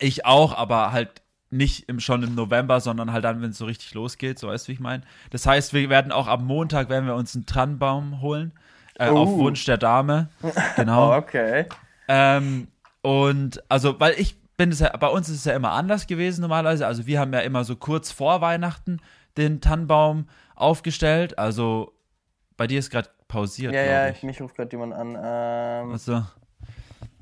[0.00, 3.64] Ich auch, aber halt nicht im, schon im November, sondern halt dann, wenn es so
[3.64, 5.02] richtig losgeht, so weißt du, wie ich meine.
[5.30, 8.52] Das heißt, wir werden auch am Montag werden wir uns einen Tannenbaum holen,
[8.98, 9.38] äh, auf Oh.
[9.38, 10.28] Wunsch der Dame.
[10.76, 11.12] Genau.
[11.16, 11.66] Okay.
[12.08, 12.68] Ähm,
[13.02, 16.40] und also, weil ich bin es ja, bei uns ist es ja immer anders gewesen
[16.42, 16.86] normalerweise.
[16.86, 18.98] Also wir haben ja immer so kurz vor Weihnachten
[19.36, 21.38] den Tannenbaum aufgestellt.
[21.38, 21.92] Also
[22.58, 24.22] bei dir ist gerade pausiert, Ja, ja, ich.
[24.22, 25.16] mich ruft gerade jemand an.
[25.16, 26.26] Ähm, Also,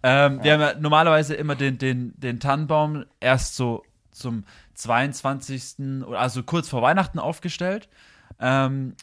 [0.03, 4.44] ähm, Wir haben ja normalerweise immer den, den, den Tannenbaum erst so zum
[4.75, 6.05] 22.
[6.07, 7.88] oder also kurz vor Weihnachten aufgestellt
[8.40, 8.94] ähm,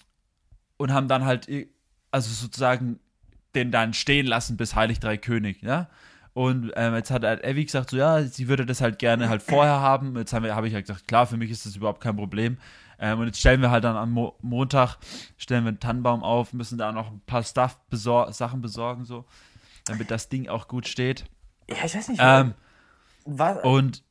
[0.78, 1.48] und haben dann halt,
[2.12, 3.00] also sozusagen
[3.56, 5.88] den dann stehen lassen bis Heilig Drei König, ja.
[6.34, 9.44] Und ähm, jetzt hat halt Evi gesagt, so ja, sie würde das halt gerne halt
[9.44, 10.18] vorher haben.
[10.18, 12.58] Jetzt habe hab ich halt gesagt, klar, für mich ist das überhaupt kein Problem.
[13.04, 14.96] Ähm, und jetzt stellen wir halt dann am Mo Montag,
[15.38, 19.26] stellen wir einen Tannenbaum auf, müssen da noch ein paar Stuff besor Sachen besorgen, so,
[19.84, 21.26] damit das Ding auch gut steht.
[21.70, 22.22] ja, ich weiß nicht.
[22.24, 22.54] Ähm,
[23.26, 24.04] was, und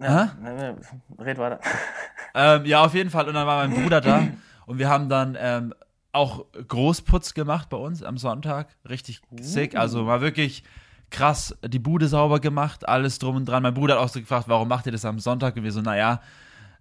[0.00, 0.76] ja, ne, ne,
[1.20, 1.60] red weiter.
[2.34, 3.28] ähm, ja, auf jeden Fall.
[3.28, 4.26] Und dann war mein Bruder da
[4.66, 5.72] und wir haben dann ähm,
[6.10, 8.74] auch Großputz gemacht bei uns am Sonntag.
[8.88, 9.76] Richtig sick.
[9.76, 10.64] Also war wirklich
[11.10, 13.62] krass die Bude sauber gemacht, alles drum und dran.
[13.62, 15.54] Mein Bruder hat auch so gefragt, warum macht ihr das am Sonntag?
[15.54, 16.20] Und wir so, naja,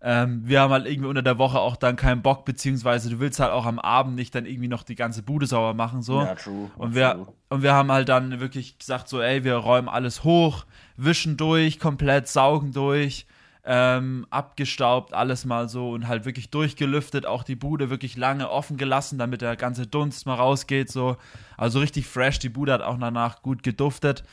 [0.02, 3.40] ähm, wir haben halt irgendwie unter der Woche auch dann keinen Bock, beziehungsweise du willst
[3.40, 6.22] halt auch am Abend nicht dann irgendwie noch die ganze Bude sauber machen, so.
[6.22, 6.72] Ja, true.
[6.78, 7.28] Und wir, true.
[7.50, 11.80] und wir haben halt dann wirklich gesagt, so, ey, wir räumen alles hoch, wischen durch,
[11.80, 13.26] komplett saugen durch,
[13.66, 18.78] ähm, abgestaubt, alles mal so und halt wirklich durchgelüftet, auch die Bude wirklich lange offen
[18.78, 21.18] gelassen, damit der ganze Dunst mal rausgeht, so.
[21.58, 24.24] Also richtig fresh, die Bude hat auch danach gut geduftet.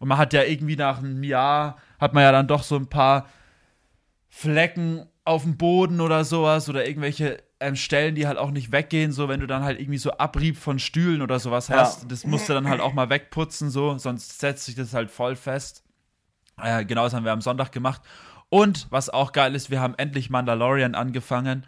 [0.00, 2.88] Und man hat ja irgendwie nach einem Jahr, hat man ja dann doch so ein
[2.88, 3.26] paar
[4.36, 9.10] Flecken auf dem Boden oder sowas oder irgendwelche ähm, Stellen, die halt auch nicht weggehen,
[9.10, 11.76] so wenn du dann halt irgendwie so Abrieb von Stühlen oder sowas Ja.
[11.78, 15.10] hast, das musst du dann halt auch mal wegputzen, so, sonst setzt sich das halt
[15.10, 15.84] voll fest.
[16.62, 18.02] Äh, genau, das haben wir am Sonntag gemacht.
[18.50, 21.66] Und was auch geil ist, wir haben endlich Mandalorian angefangen.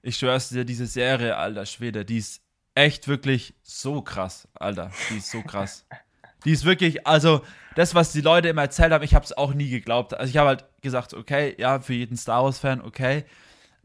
[0.00, 2.42] Ich schwör's dir, diese Serie, alter Schwede, die ist
[2.76, 4.92] echt wirklich so krass, Alter.
[5.10, 5.84] Die ist so krass.
[6.44, 7.42] Die ist wirklich, also
[7.74, 10.14] das, was die Leute immer erzählt haben, ich habe es auch nie geglaubt.
[10.14, 13.24] Also ich habe halt gesagt, okay, ja, für jeden Star Wars-Fan, okay.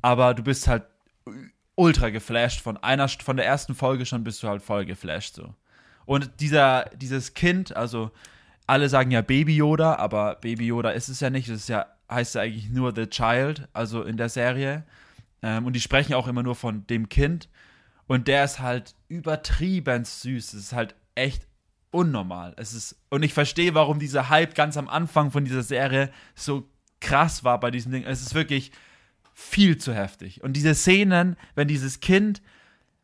[0.01, 0.83] Aber du bist halt
[1.75, 2.61] ultra geflasht.
[2.61, 5.55] Von einer, von der ersten Folge schon bist du halt voll geflasht so.
[6.05, 8.11] Und dieser, dieses Kind, also
[8.67, 11.49] alle sagen ja Baby Yoda, aber Baby Yoda ist es ja nicht.
[11.49, 14.83] Das ja, heißt ja eigentlich nur The Child, also in der Serie.
[15.41, 17.49] Ähm, und die sprechen auch immer nur von dem Kind.
[18.07, 20.53] Und der ist halt übertrieben süß.
[20.53, 21.47] Es ist halt echt
[21.91, 22.53] unnormal.
[22.57, 26.69] Es ist, und ich verstehe, warum dieser Hype ganz am Anfang von dieser Serie so
[26.99, 28.03] krass war bei diesem Ding.
[28.03, 28.71] Es ist wirklich
[29.33, 30.43] viel zu heftig.
[30.43, 32.41] Und diese Szenen, wenn dieses Kind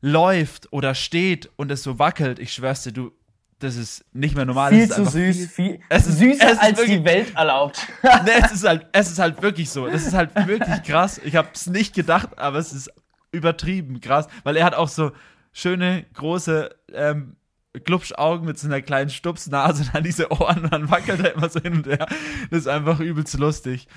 [0.01, 3.11] läuft oder steht und es so wackelt, ich schwör's dir, du,
[3.59, 4.71] das ist nicht mehr normal.
[4.71, 7.87] Viel zu süß, viel, viel es ist, süßer es als wirklich, die Welt erlaubt.
[8.25, 9.87] nee, es ist halt, es ist halt wirklich so.
[9.87, 11.19] Das ist halt wirklich krass.
[11.23, 12.91] Ich habe es nicht gedacht, aber es ist
[13.31, 15.11] übertrieben krass, weil er hat auch so
[15.53, 17.37] schöne große ähm,
[17.83, 21.49] Glubschaugen mit so einer kleinen Stupsnase und dann diese Ohren und dann wackelt er immer
[21.49, 22.07] so hin und her.
[22.49, 23.87] Das ist einfach übelst lustig.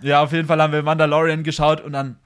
[0.00, 2.16] Ja, auf jeden Fall haben wir Mandalorian geschaut und dann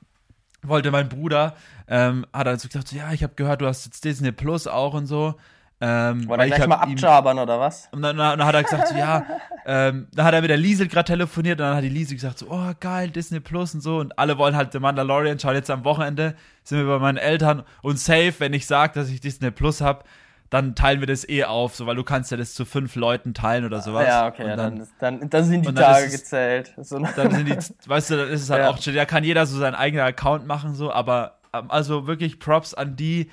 [0.63, 1.55] wollte mein Bruder,
[1.89, 4.67] ähm, hat er so gesagt, so, ja, ich habe gehört, du hast jetzt Disney Plus
[4.67, 5.35] auch und so.
[5.83, 7.89] Ähm, Wollte er gleich mal abjabern oder was?
[7.93, 9.25] Und dann, dann, hat er gesagt, so, ja,
[9.65, 12.39] ähm, dann hat er mit der Liesel gerade telefoniert und dann hat die Liesel gesagt,
[12.39, 15.55] so, oh geil, Disney Plus und so und alle wollen halt The Mandalorian schauen.
[15.55, 16.35] Jetzt am Wochenende
[16.65, 20.05] sind wir bei meinen Eltern und safe, wenn ich sage, dass ich Disney Plus habe,
[20.51, 23.35] dann teilen wir das eh auf, so, weil du kannst ja das zu fünf Leuten
[23.35, 24.07] teilen oder sowas.
[24.07, 26.75] Ja, okay, ja, dann, dann, dann, sind die Tage es, gezählt.
[26.77, 26.99] So.
[26.99, 27.57] Dann sind die,
[27.89, 28.71] weißt du, dann ist es halt ja.
[28.71, 32.75] auch, da kann jeder so seinen eigenen Account machen, so, aber ähm, also wirklich Props
[32.75, 33.31] an die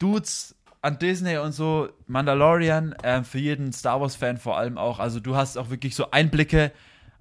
[0.00, 4.98] Dudes, an Disney und so, Mandalorian, äh, für jeden Star Wars-Fan vor allem auch.
[4.98, 6.72] Also du hast auch wirklich so Einblicke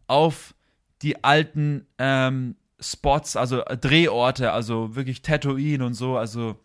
[0.07, 0.55] auf
[1.03, 6.55] die alten ähm, Spots, also Drehorte, also wirklich Tatooine und so, also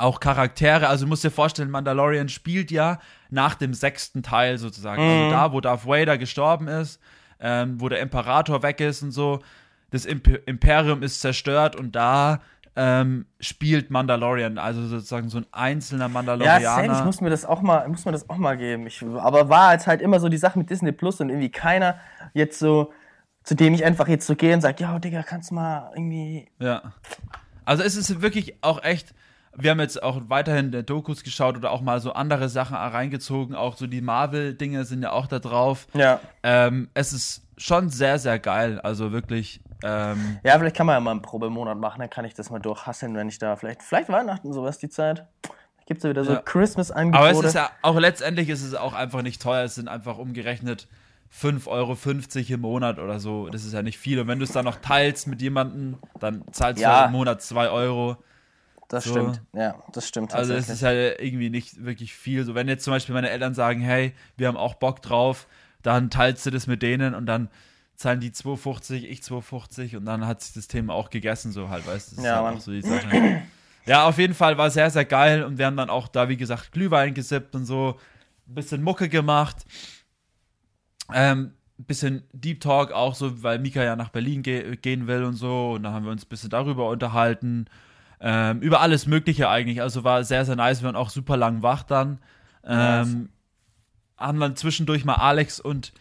[0.00, 0.88] auch Charaktere.
[0.88, 2.98] Also du musst dir vorstellen, Mandalorian spielt ja
[3.30, 5.00] nach dem sechsten Teil sozusagen.
[5.00, 5.22] Also mhm.
[5.24, 7.00] Also da, wo Darth Vader gestorben ist,
[7.40, 9.40] ähm, wo der Imperator weg ist und so.
[9.90, 12.40] Das Imp Imperium ist zerstört und da
[12.76, 16.60] ähm, spielt Mandalorian, also sozusagen so ein einzelner Mandalorianer.
[16.60, 18.86] Ja, Sam, ich muss mir das auch mal, muss mir das auch mal geben.
[18.86, 21.96] Ich, aber war jetzt halt immer so die Sache mit Disney Plus und irgendwie keiner
[22.32, 22.92] jetzt so,
[23.42, 26.48] zu dem ich einfach jetzt so gehe und sage, ja, Digga, kannst du mal irgendwie.
[26.58, 26.92] Ja.
[27.64, 29.14] Also es ist wirklich auch echt.
[29.60, 33.54] Wir haben jetzt auch weiterhin Dokus geschaut oder auch mal so andere Sachen reingezogen.
[33.54, 35.86] Auch so die Marvel-Dinge sind ja auch da drauf.
[35.94, 36.20] Ja.
[36.42, 38.80] Ähm, es ist schon sehr, sehr geil.
[38.80, 42.34] Also wirklich ähm, ja, vielleicht kann man ja mal einen Probemonat machen, dann kann ich
[42.34, 45.26] das mal durchhasseln, wenn ich da vielleicht, vielleicht Weihnachten sowas die Zeit.
[45.86, 46.42] Gibt es ja wieder so ja.
[46.42, 47.18] Christmas-Angebote.
[47.18, 50.18] Aber es ist ja, auch letztendlich ist es auch einfach nicht teuer, es sind einfach
[50.18, 50.86] umgerechnet
[51.34, 51.96] 5,50 Euro
[52.54, 53.48] im Monat oder so.
[53.48, 54.20] Das ist ja nicht viel.
[54.20, 57.02] Und wenn du es dann noch teilst mit jemandem, dann zahlst ja.
[57.02, 58.16] du im Monat 2 Euro.
[58.90, 59.12] Das so.
[59.12, 60.34] stimmt, ja, das stimmt.
[60.34, 62.44] Also es ist ja irgendwie nicht wirklich viel.
[62.44, 65.46] So, wenn jetzt zum Beispiel meine Eltern sagen, hey, wir haben auch Bock drauf,
[65.82, 67.50] dann teilst du das mit denen und dann
[67.94, 71.86] zahlen die 2,50, ich 2,50 und dann hat sich das Thema auch gegessen, so halt,
[71.86, 72.22] weißt du?
[72.22, 73.42] Ja, halt so die Sache.
[73.86, 76.36] Ja, auf jeden Fall war sehr, sehr geil und wir haben dann auch da, wie
[76.36, 77.96] gesagt, Glühwein gesippt und so,
[78.48, 79.64] ein bisschen Mucke gemacht.
[81.14, 85.34] Ähm, bisschen Deep Talk auch so, weil Mika ja nach Berlin ge gehen will und
[85.34, 85.72] so.
[85.72, 87.66] Und da haben wir uns ein bisschen darüber unterhalten.
[88.20, 89.80] Ähm, über alles Mögliche eigentlich.
[89.80, 90.82] Also war sehr, sehr nice.
[90.82, 92.18] Wir waren auch super lang wach dann.
[92.64, 93.16] Ähm, nice.
[94.18, 95.92] Haben dann zwischendurch mal Alex und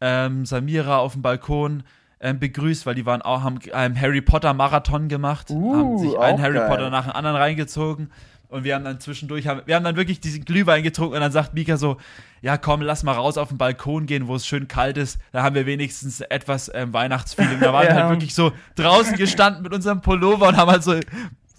[0.00, 1.84] ähm, Samira auf dem Balkon
[2.20, 6.18] ähm, begrüßt, weil die waren auch, haben einen Harry Potter Marathon gemacht, uh, haben sich
[6.18, 6.68] einen Harry geil.
[6.68, 8.10] Potter nach dem anderen reingezogen.
[8.48, 11.32] Und wir haben dann zwischendurch, haben, wir haben dann wirklich diesen Glühwein getrunken und dann
[11.32, 11.96] sagt Mika so,
[12.42, 15.18] ja komm, lass mal raus auf den Balkon gehen, wo es schön kalt ist.
[15.32, 17.60] Da haben wir wenigstens etwas ähm, Weihnachtsfeeling.
[17.60, 17.94] Da waren ja.
[17.94, 20.94] wir halt wirklich so draußen gestanden mit unserem Pullover und haben halt so,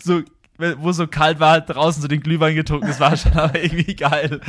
[0.04, 0.24] so
[0.58, 2.88] wo es so kalt war, halt draußen so den Glühwein getrunken.
[2.88, 4.40] Das war schon aber irgendwie geil.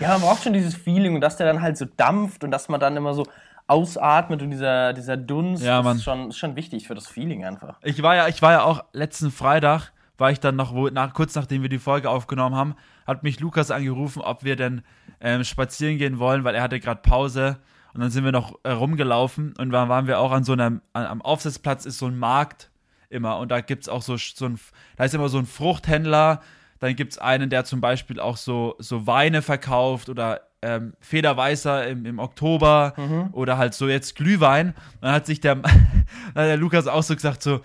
[0.00, 2.68] Ja, man braucht schon dieses Feeling und dass der dann halt so dampft und dass
[2.68, 3.26] man dann immer so
[3.68, 7.78] ausatmet und dieser, dieser Dunst ja, ist schon, ist schon wichtig für das Feeling einfach.
[7.82, 11.12] Ich war ja, ich war ja auch letzten Freitag, war ich dann noch, wo, nach,
[11.14, 12.74] kurz nachdem wir die Folge aufgenommen haben,
[13.06, 14.82] hat mich Lukas angerufen, ob wir denn
[15.20, 17.58] ähm, spazieren gehen wollen, weil er hatte gerade Pause.
[17.92, 20.82] Und dann sind wir noch äh, rumgelaufen und dann waren wir auch an so einem,
[20.92, 22.70] an, am Aufsitzplatz ist so ein Markt
[23.10, 23.38] immer.
[23.38, 24.58] Und da gibt es auch so, so ein,
[24.96, 26.40] da ist immer so ein Fruchthändler.
[26.78, 31.86] Dann gibt es einen, der zum Beispiel auch so, so Weine verkauft oder ähm, Federweißer
[31.88, 33.28] im, im Oktober mhm.
[33.32, 34.74] oder halt so jetzt Glühwein.
[35.00, 35.62] Dann hat sich der,
[36.34, 37.60] der Lukas auch so gesagt, so,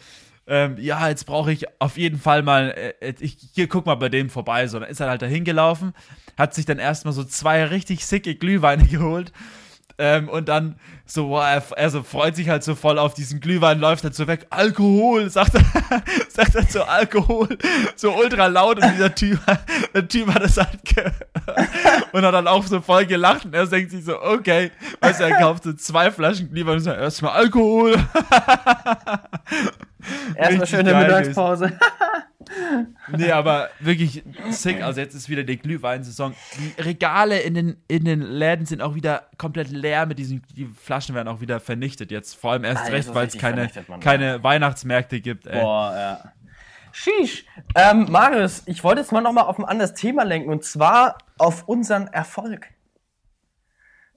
[0.47, 4.09] ähm, ja, jetzt brauche ich auf jeden Fall mal, äh, ich hier guck mal bei
[4.09, 4.67] dem vorbei.
[4.67, 5.93] So, dann ist er halt da hingelaufen,
[6.37, 9.31] hat sich dann erstmal so zwei richtig sicke Glühweine geholt
[10.03, 13.39] Ähm, und dann so, boah, er, er so freut sich halt so voll auf diesen
[13.39, 14.47] Glühwein, läuft halt so weg.
[14.49, 15.61] Alkohol, sagt er,
[16.29, 17.55] sagt er so Alkohol,
[17.95, 19.39] so ultra laut und dieser Typ,
[19.93, 21.13] der Typ hat das halt gehört
[22.13, 25.25] und hat dann auch so voll gelacht und er denkt sich so, okay, weißt du,
[25.25, 27.93] er kauft so zwei Flaschen Glühwein und sagt erstmal Alkohol.
[30.35, 31.77] Erstmal schöne Mittagspause.
[33.17, 34.81] Nee, aber wirklich sick.
[34.81, 36.33] Also jetzt ist wieder die Glühweinsaison.
[36.57, 40.65] Die Regale in den, in den Läden sind auch wieder komplett leer mit diesen, die
[40.65, 42.35] Flaschen werden auch wieder vernichtet jetzt.
[42.35, 45.47] Vor allem erst Alter, recht, weil es keine, keine Weihnachtsmärkte gibt.
[45.47, 45.61] Ey.
[45.61, 46.31] Boah, ja.
[46.91, 47.45] Sheesh.
[47.75, 51.67] Ähm, Marius, ich wollte jetzt mal nochmal auf ein anderes Thema lenken und zwar auf
[51.67, 52.67] unseren Erfolg.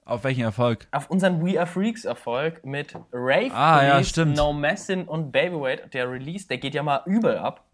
[0.03, 0.87] Auf welchen Erfolg?
[0.91, 4.37] Auf unseren We Are Freaks Erfolg mit Rave Ah, ja, Police, stimmt.
[4.37, 5.91] No Messin und Babyweight.
[5.95, 7.64] Der Release, der geht ja mal übel ab.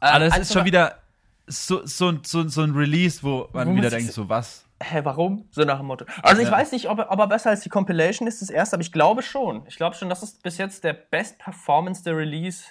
[0.00, 0.98] Ähm, Aber das also ist schon wieder
[1.46, 4.64] so, so, so, so ein Release, wo man Wo wieder denkt, so was?
[4.82, 5.46] Hä, warum?
[5.52, 6.04] So nach dem Motto.
[6.22, 6.52] Also ich Ja.
[6.54, 8.92] weiß nicht, ob er, ob er besser als die Compilation ist, das erste, aber ich
[8.92, 9.64] glaube schon.
[9.68, 12.64] Ich glaube schon, dass es bis jetzt der best performance der Release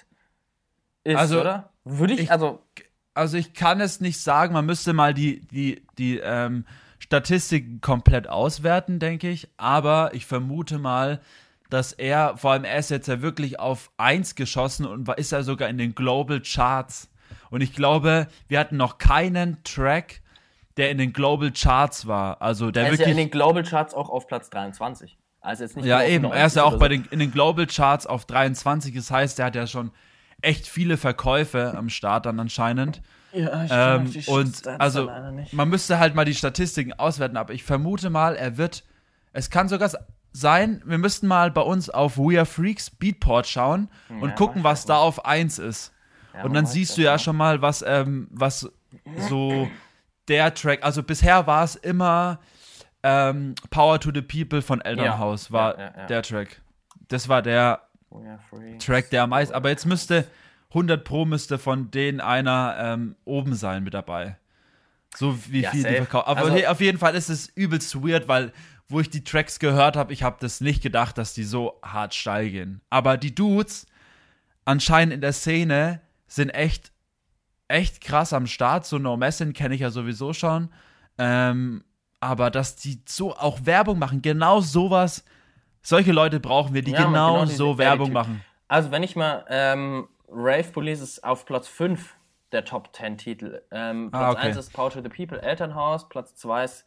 [1.04, 1.70] ist, Also, oder?
[1.84, 2.62] Würde ich, ich- also,
[3.14, 6.64] Also ich kann es nicht sagen, man müsste mal die, die, die ähm,
[6.98, 9.48] Statistiken komplett auswerten, denke ich.
[9.56, 11.20] Aber ich vermute mal,
[11.70, 15.42] dass er, vor allem er ist jetzt ja wirklich auf 1 geschossen und ist ja
[15.42, 17.08] sogar in den Global Charts.
[17.50, 20.20] Und ich glaube, wir hatten noch keinen Track,
[20.76, 22.42] der in den Global Charts war.
[22.42, 23.18] Also der er ist ja wirklich.
[23.18, 25.16] in den Global Charts auch auf Platz 23.
[25.40, 26.22] Also jetzt nicht Ja, eben.
[26.24, 28.94] 90 Er ist ja auch bei den, in den Global Charts auf 23.
[28.94, 29.92] Das heißt, er hat ja schon
[30.42, 33.00] echt viele Verkäufe am Start dann anscheinend.
[33.32, 35.10] Ja, Ähm, und also,
[35.52, 38.84] man müsste halt mal die Statistiken auswerten, aber ich vermute mal, er wird,
[39.32, 39.90] es kann sogar
[40.32, 44.64] sein, wir müssten mal bei uns auf We Are Freaks Beatport schauen und Ja, gucken,
[44.64, 45.92] was da auf 1 ist.
[46.36, 47.18] Ja, und dann siehst das du ja mal.
[47.18, 48.70] schon mal, was, ähm, was
[49.28, 49.68] so
[50.28, 52.40] der Track, also bisher war es immer
[53.02, 56.06] ähm, Power to the People von Elternhaus, Ja, war ja, ja, ja.
[56.06, 56.60] der Track.
[57.08, 57.82] Das war der
[58.50, 58.84] Freaks.
[58.84, 60.26] Track, der am meisten, aber jetzt müsste
[60.70, 64.36] 100 Pro müsste von denen einer ähm, oben sein mit dabei.
[65.14, 65.96] So wie Ja, viel die safe.
[65.98, 66.28] verkaufen.
[66.28, 68.52] Aber Also- auf jeden Fall ist es übelst weird, weil
[68.88, 72.14] wo ich die Tracks gehört habe, ich habe das nicht gedacht, dass die so hart
[72.14, 72.80] steil gehen.
[72.90, 73.86] Aber die Dudes
[74.64, 76.92] anscheinend in der Szene sind echt
[77.68, 78.86] echt krass am Start.
[78.86, 80.70] So No Messin kenne ich ja sowieso schon.
[81.18, 81.84] Ähm,
[82.20, 85.24] aber dass die so auch Werbung machen, genau sowas,
[85.82, 88.44] solche Leute brauchen wir, die Ja, genau, genau so Werbung machen.
[88.68, 92.14] Also, wenn ich mal, ähm, Rave Police ist auf Platz 5
[92.52, 93.62] der Top 10 Titel.
[93.70, 94.46] Ähm, Platz Ah, okay.
[94.48, 96.08] 1 ist Power to the People, Elternhaus.
[96.08, 96.84] Platz 2 ist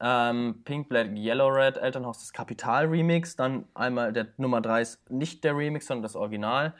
[0.00, 3.36] ähm, Pink, Black, Yellow, Red, Elternhaus, das Kapital Remix.
[3.36, 6.74] Dann einmal der Nummer 3 ist nicht der Remix, sondern das Original.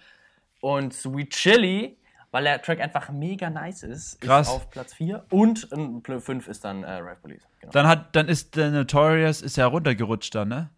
[0.61, 1.97] Und Sweet Chili,
[2.31, 4.49] weil der Track einfach mega nice ist, Krass.
[4.49, 5.25] ist auf Platz 4.
[5.31, 7.43] Und 5 ist dann äh, Rave Police.
[7.61, 7.73] Genau.
[7.73, 10.71] Dann hat, dann ist der Notorious ist ja runtergerutscht dann, ne?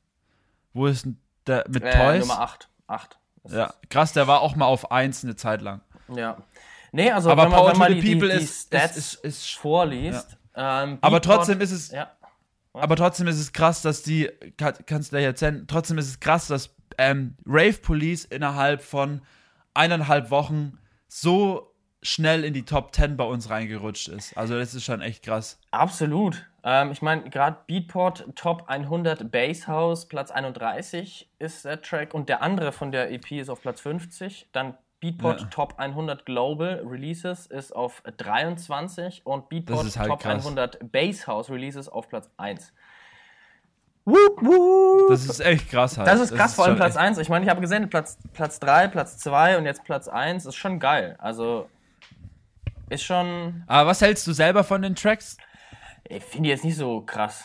[0.72, 2.20] Wo ist denn der mit Äh, Toys?
[2.26, 2.68] Nummer 8.
[2.86, 3.18] 8.
[3.44, 5.80] ist Ja, krass, der war auch mal auf 1 eine Zeit lang.
[6.14, 6.38] Ja.
[6.92, 9.14] Nee, also Aber wenn man, Power wenn man die, die, People die ist- Stats ist-
[9.16, 10.36] ist- ist- vorliest.
[10.54, 12.10] Ähm, Aber trotzdem ist es- Ja.
[12.74, 16.20] Aber trotzdem ist es krass, dass die, kann, kannst du gleich erzählen, trotzdem ist es
[16.20, 19.20] krass, dass ähm, Rave Police innerhalb von
[19.74, 20.78] eineinhalb Wochen
[21.12, 24.36] so schnell in die Top 10 bei uns reingerutscht ist.
[24.36, 25.60] Also das ist schon echt krass.
[25.70, 26.46] Absolut.
[26.64, 32.28] Ähm, ich meine, gerade Beatport Top 100 Bass House, Platz 31 ist der Track und
[32.30, 34.48] der andere von der EP ist auf Platz 50.
[34.52, 35.46] Dann Beatport Ja.
[35.48, 40.44] Top 100 Global Releases ist auf 23 und Beatport halt Top krass.
[40.44, 42.72] 100 Bass House Releases auf Platz 1.
[44.04, 45.08] Wup, wup.
[45.10, 46.08] Das ist echt krass halt.
[46.08, 47.18] Das ist krass, vor allem Platz echt- 1.
[47.18, 50.56] Ich meine, ich habe gesehen, Platz, Platz 3, Platz 2 und jetzt Platz 1 ist
[50.56, 51.16] schon geil.
[51.18, 51.68] Also
[52.90, 53.62] ist schon.
[53.66, 55.36] Aber was hältst du selber von den Tracks?
[56.08, 57.44] Ich finde die jetzt nicht so krass.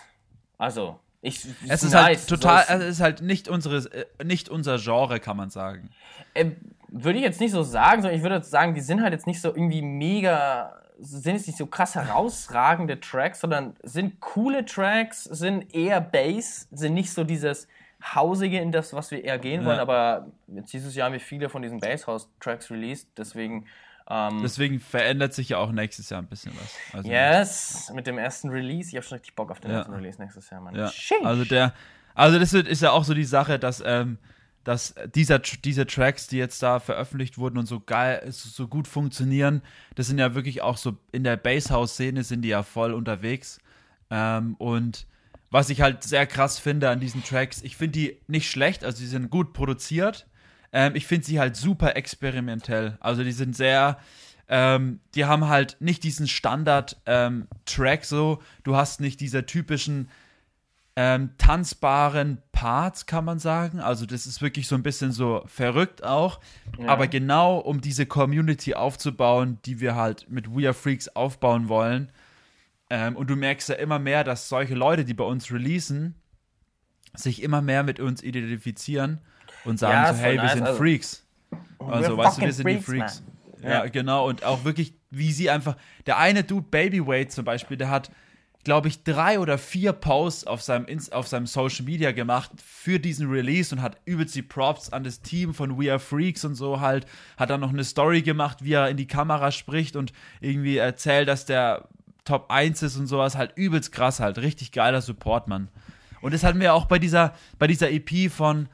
[0.57, 1.45] Also, ich.
[1.69, 2.03] Es ist nice.
[2.03, 5.91] halt total, So, es ist halt nicht unsere, äh, nicht unser Genre, kann man sagen.
[6.33, 6.51] äh,
[6.89, 9.27] würde ich jetzt nicht so sagen, sondern ich würde jetzt sagen, die sind halt jetzt
[9.27, 10.73] nicht so irgendwie mega.
[10.99, 16.93] Sind jetzt nicht so krass herausragende Tracks, sondern sind coole Tracks, sind eher Bass, sind
[16.95, 17.67] nicht so dieses
[18.03, 19.79] Hausige in das, was wir eher gehen wollen.
[19.79, 23.65] Aber jetzt dieses Jahr haben wir viele von diesen Basshouse-Tracks released, deswegen.
[24.09, 26.75] Ähm, Deswegen verändert sich ja auch nächstes Jahr ein bisschen was.
[26.93, 28.89] Also, Yes, mit dem ersten Release.
[28.89, 29.79] Ich habe schon richtig Bock auf den Ja.
[29.79, 30.75] ersten Release nächstes Jahr, Mann.
[30.75, 30.89] Ja,
[31.23, 31.73] also der,
[32.15, 34.17] also das ist ja auch so die Sache, dass, ähm,
[34.67, 39.61] dass dieser, diese Tracks, die jetzt da veröffentlicht wurden und so geil, so gut funktionieren,
[39.95, 43.59] das sind ja wirklich auch so, in der Basshouse-Szene sind die ja voll unterwegs.
[44.09, 45.07] Ähm, und
[45.51, 48.99] was ich halt sehr krass finde an diesen Tracks, ich finde die nicht schlecht, also
[48.99, 50.27] die sind gut produziert.
[50.73, 52.97] Ähm, ich finde sie halt super experimentell.
[52.99, 53.97] Also die sind sehr,
[54.49, 58.41] ähm, die haben halt nicht diesen Standard-Track so.
[58.65, 60.09] Du hast nicht diese typischen
[60.99, 63.79] ähm, tanzbaren Parts, kann man sagen.
[63.79, 66.39] Also das ist wirklich so ein bisschen so verrückt auch.
[66.79, 66.87] Ja.
[66.87, 72.11] Aber genau um diese Community aufzubauen, die wir halt mit We Are Freaks aufbauen wollen.
[72.89, 76.15] Ähm, und du merkst ja immer mehr, dass solche Leute, die bei uns releasen,
[77.13, 79.19] sich immer mehr mit uns identifizieren
[79.65, 80.43] und sagen ja, so, hey, nice.
[80.43, 81.27] wir sind also, Freaks.
[81.77, 83.23] Also, weißt du, wir sind Freaks, die Freaks.
[83.61, 83.69] Ja.
[83.69, 84.27] ja, genau.
[84.27, 85.77] Und auch wirklich, wie sie einfach,
[86.07, 88.09] der eine Dude, Babyweight zum Beispiel, der hat
[88.67, 93.29] glaube ich, drei oder vier Posts auf seinem, auf seinem Social Media gemacht für diesen
[93.29, 96.81] Release und hat übelst die Props an das Team von We Are Freaks und so
[96.81, 97.05] halt.
[97.37, 100.11] Hat dann noch eine Story gemacht, wie er in die Kamera spricht und
[100.41, 101.87] irgendwie erzählt, dass der
[102.25, 103.37] Top 1 ist und sowas.
[103.37, 104.37] Halt übelst krass halt.
[104.37, 105.69] Richtig geiler Support, Mann.
[106.19, 108.67] Und das hatten wir auch bei dieser, bei dieser EP von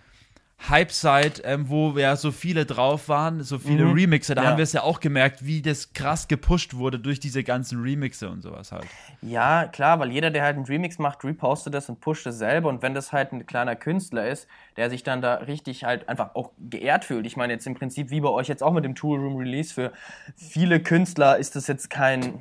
[0.69, 3.93] Hype-Side, ähm, wo ja so viele drauf waren, so viele mhm.
[3.93, 4.49] Remixe, da ja.
[4.49, 8.29] haben wir es ja auch gemerkt, wie das krass gepusht wurde durch diese ganzen Remixe
[8.29, 8.85] und sowas halt.
[9.21, 12.69] Ja, klar, weil jeder, der halt einen Remix macht, repostet das und pusht es selber
[12.69, 14.47] und wenn das halt ein kleiner Künstler ist,
[14.77, 17.25] der sich dann da richtig halt einfach auch geehrt fühlt.
[17.25, 19.73] Ich meine jetzt im Prinzip wie bei euch jetzt auch mit dem Tool Room Release,
[19.73, 19.91] für
[20.37, 22.39] viele Künstler ist das jetzt kein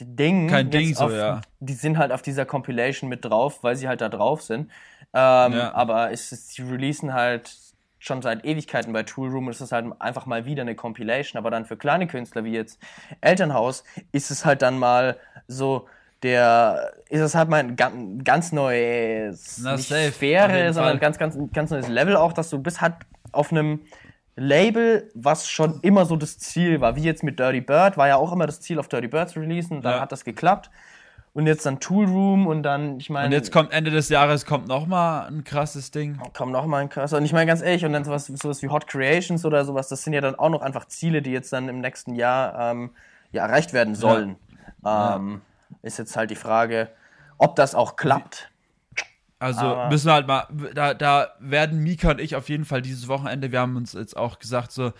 [0.00, 0.48] Ding.
[0.48, 1.40] Kein Ding so, ja.
[1.60, 4.70] Die sind halt auf dieser Compilation mit drauf, weil sie halt da drauf sind.
[5.14, 5.74] Ähm, ja.
[5.74, 7.56] Aber es ist, die releasen halt
[7.98, 11.38] schon seit Ewigkeiten bei Toolroom ist es halt einfach mal wieder eine Compilation.
[11.38, 12.78] Aber dann für kleine Künstler wie jetzt
[13.20, 15.16] Elternhaus ist es halt dann mal
[15.48, 15.86] so
[16.22, 21.00] der ist es halt mal ein ganz, ganz neues Na, nicht safe, Sphäre, sondern ein
[21.00, 22.94] ganz, ganz, ganz neues Level auch, dass du bist halt
[23.32, 23.80] auf einem
[24.34, 28.16] Label, was schon immer so das Ziel war, wie jetzt mit Dirty Bird, war ja
[28.16, 30.00] auch immer das Ziel, auf Dirty Bird zu releasen, dann ja.
[30.00, 30.70] hat das geklappt
[31.34, 33.26] und jetzt dann Tool Room und dann, ich meine.
[33.26, 36.18] Und jetzt kommt Ende des Jahres kommt noch mal ein krasses Ding.
[36.32, 37.18] Kommt noch mal ein krasses.
[37.18, 40.04] Und ich meine ganz ehrlich, und dann sowas, sowas wie Hot Creations oder sowas, das
[40.04, 42.90] sind ja dann auch noch einfach Ziele, die jetzt dann im nächsten Jahr ähm,
[43.32, 44.36] ja, erreicht werden sollen.
[44.84, 45.16] Ja.
[45.16, 45.76] Ähm, ja.
[45.82, 46.88] Ist jetzt halt die Frage,
[47.36, 48.50] ob das auch klappt.
[49.40, 52.80] Also Aber müssen wir halt mal, da, da werden Mika und ich auf jeden Fall
[52.80, 54.92] dieses Wochenende, wir haben uns jetzt auch gesagt, so,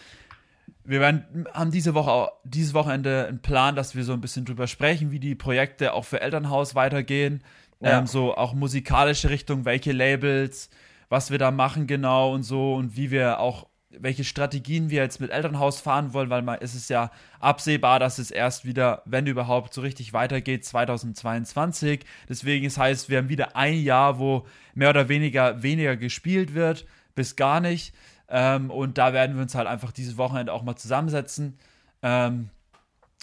[0.85, 4.66] wir werden, haben diese Woche, dieses Wochenende einen Plan, dass wir so ein bisschen drüber
[4.66, 7.43] sprechen, wie die Projekte auch für Elternhaus weitergehen.
[7.80, 7.99] Ja.
[7.99, 10.70] Ähm, so auch musikalische Richtung, welche Labels,
[11.09, 15.20] was wir da machen genau und so und wie wir auch, welche Strategien wir jetzt
[15.20, 17.11] mit Elternhaus fahren wollen, weil man, es ist ja
[17.41, 22.05] absehbar, dass es erst wieder, wenn überhaupt, so richtig weitergeht, 2022.
[22.28, 26.87] Deswegen, es heißt, wir haben wieder ein Jahr, wo mehr oder weniger weniger gespielt wird,
[27.14, 27.95] bis gar nicht.
[28.37, 31.57] Ähm, und da werden wir uns halt einfach dieses Wochenende auch mal zusammensetzen.
[32.03, 32.51] Ähm,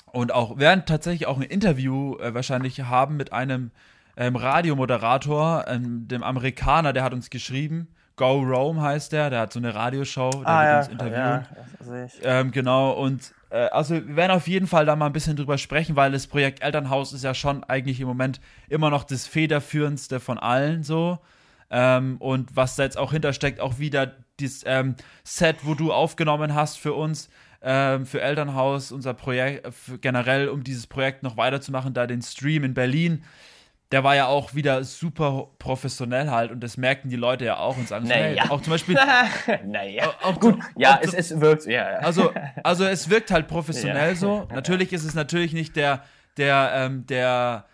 [0.06, 3.72] und auch werden tatsächlich auch ein Interview äh, wahrscheinlich haben mit einem
[4.16, 7.90] ähm, Radiomoderator, ähm, dem Amerikaner, der hat uns geschrieben.
[8.16, 11.46] Go Rome heißt der, der hat so eine Radioshow, der ah, wird ja, uns interviewen.
[12.24, 15.36] Ja, ähm, genau, und äh, also wir werden auf jeden Fall da mal ein bisschen
[15.36, 18.40] drüber sprechen, weil das Projekt Elternhaus ist ja schon eigentlich im Moment
[18.70, 21.20] immer noch das federführendste von allen so.
[21.70, 26.54] Ähm, und was da jetzt auch hintersteckt, auch wieder dieses ähm, Set, wo du aufgenommen
[26.54, 27.30] hast für uns,
[27.62, 29.68] ähm, für Elternhaus, unser Projekt,
[30.02, 33.24] generell, um dieses Projekt noch weiterzumachen, da den Stream in Berlin.
[33.92, 37.78] Der war ja auch wieder super professionell halt und das merken die Leute ja auch
[37.78, 38.50] und sagen, naja.
[38.50, 38.98] auch zum Beispiel.
[39.66, 40.14] naja.
[40.22, 41.98] Auch, gut, ja, auch, es, es wirkt, ja.
[41.98, 42.34] Also,
[42.64, 44.16] also es wirkt halt professionell ja.
[44.16, 44.48] so.
[44.52, 46.04] Natürlich ist es natürlich nicht der,
[46.38, 47.66] der, ähm, der,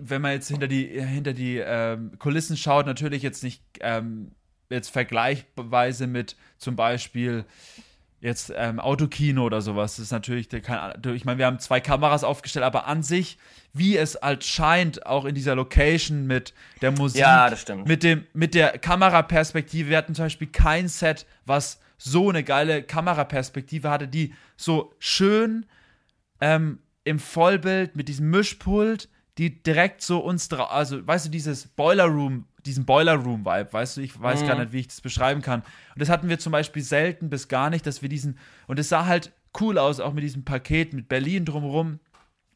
[0.00, 4.30] wenn man jetzt hinter die, hinter die ähm, Kulissen schaut, natürlich jetzt nicht ähm,
[4.70, 7.44] jetzt vergleichsweise mit zum Beispiel
[8.20, 9.96] jetzt ähm, Autokino oder sowas.
[9.96, 13.38] Das ist natürlich, kein, ich meine, wir haben zwei Kameras aufgestellt, aber an sich,
[13.72, 17.52] wie es halt scheint, auch in dieser Location mit der Musik, ja,
[17.84, 19.90] mit dem, mit der Kameraperspektive.
[19.90, 25.66] Wir hatten zum Beispiel kein Set, was so eine geile Kameraperspektive hatte, die so schön
[26.40, 29.08] ähm, im Vollbild mit diesem Mischpult,
[29.38, 33.96] die direkt so uns, also weißt du, dieses Boiler Room diesen Boiler Room Vibe, weißt
[33.96, 34.46] du, ich weiß mhm.
[34.46, 35.60] gar nicht, wie ich das beschreiben kann.
[35.60, 38.88] Und das hatten wir zum Beispiel selten bis gar nicht, dass wir diesen, und es
[38.88, 42.00] sah halt cool aus, auch mit diesem Paket, mit Berlin drumherum.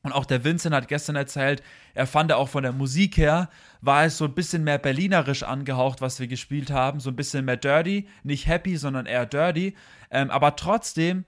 [0.02, 3.50] Und auch der Vincent hat gestern erzählt, er fand auch von der Musik her,
[3.82, 7.00] war es so ein bisschen mehr berlinerisch angehaucht, was wir gespielt haben.
[7.00, 9.76] So ein bisschen mehr dirty, nicht happy, sondern eher dirty.
[10.10, 11.26] Ähm, aber trotzdem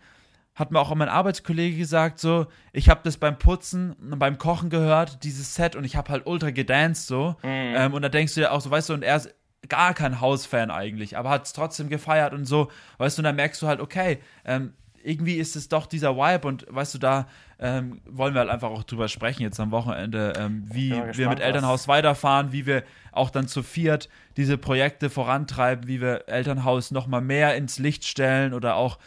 [0.54, 4.68] hat mir auch mein Arbeitskollege gesagt, so, ich habe das beim Putzen und beim Kochen
[4.68, 7.36] gehört, dieses Set, und ich habe halt ultra gedanced, so.
[7.42, 7.48] Mhm.
[7.48, 9.34] Ähm, und da denkst du dir auch so, weißt du, und er ist
[9.68, 13.36] gar kein Hausfan eigentlich, aber hat es trotzdem gefeiert und so, weißt du, und dann
[13.36, 14.74] merkst du halt, okay, ähm,
[15.04, 17.26] irgendwie ist es doch dieser Vibe und weißt du, da
[17.58, 21.40] ähm, wollen wir halt einfach auch drüber sprechen jetzt am Wochenende, ähm, wie wir mit
[21.40, 21.88] Elternhaus was.
[21.88, 27.56] weiterfahren, wie wir auch dann zu viert diese Projekte vorantreiben, wie wir Elternhaus nochmal mehr
[27.56, 28.98] ins Licht stellen oder auch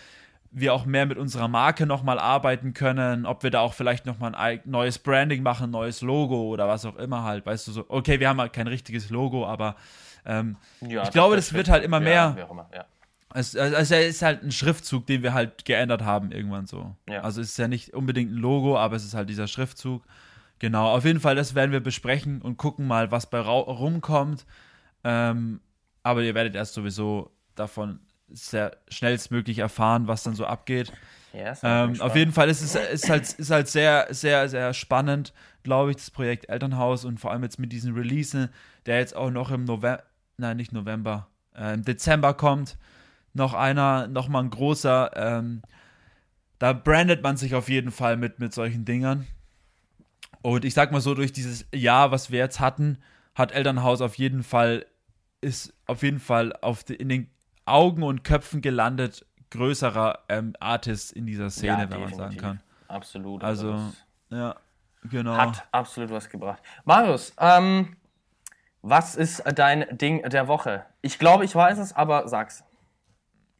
[0.57, 4.33] wir auch mehr mit unserer Marke nochmal arbeiten können, ob wir da auch vielleicht nochmal
[4.35, 8.21] ein neues Branding machen, neues Logo oder was auch immer halt, weißt du so, okay,
[8.21, 9.75] wir haben halt kein richtiges Logo, aber
[10.25, 12.35] ähm, ja, ich glaube, das, das wird halt immer mehr.
[12.37, 12.85] Ja, immer, ja.
[13.33, 16.95] Es, also es ist halt ein Schriftzug, den wir halt geändert haben irgendwann so.
[17.09, 17.19] Ja.
[17.19, 20.03] Also es ist ja nicht unbedingt ein Logo, aber es ist halt dieser Schriftzug.
[20.59, 24.45] Genau, auf jeden Fall, das werden wir besprechen und gucken mal, was bei rumkommt.
[25.03, 25.59] Ähm,
[26.01, 27.99] aber ihr werdet erst sowieso davon
[28.29, 30.91] sehr schnellstmöglich erfahren, was dann so abgeht.
[31.33, 35.33] Ja, ähm, auf jeden Fall ist es ist halt, ist halt sehr, sehr, sehr spannend,
[35.63, 38.49] glaube ich, das Projekt Elternhaus und vor allem jetzt mit diesen Releasen,
[38.85, 40.03] der jetzt auch noch im November,
[40.37, 42.77] nein, nicht November, äh, im Dezember kommt.
[43.33, 45.11] Noch einer, noch mal ein großer.
[45.13, 45.61] Ähm,
[46.57, 49.27] da brandet man sich auf jeden Fall mit, mit solchen Dingern.
[50.41, 52.99] Und ich sag mal so, durch dieses Jahr, was wir jetzt hatten,
[53.33, 54.85] hat Elternhaus auf jeden Fall,
[55.41, 57.29] ist auf jeden Fall auf die, in den
[57.65, 62.61] Augen und Köpfen gelandet, größerer ähm, Artist in dieser Szene, ja, wenn man sagen kann.
[62.87, 63.43] Absolut.
[63.43, 63.93] Also, also
[64.29, 64.55] ja,
[65.03, 65.35] genau.
[65.35, 66.61] Hat absolut was gebracht.
[66.83, 67.95] Marius, ähm,
[68.81, 70.85] was ist dein Ding der Woche?
[71.01, 72.63] Ich glaube, ich weiß es, aber sag's.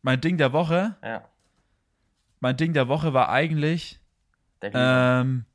[0.01, 0.95] Mein Ding der Woche?
[1.03, 1.23] Ja.
[2.39, 3.99] Mein Ding der Woche war eigentlich
[4.61, 5.21] der Glühwein.
[5.21, 5.45] Ähm,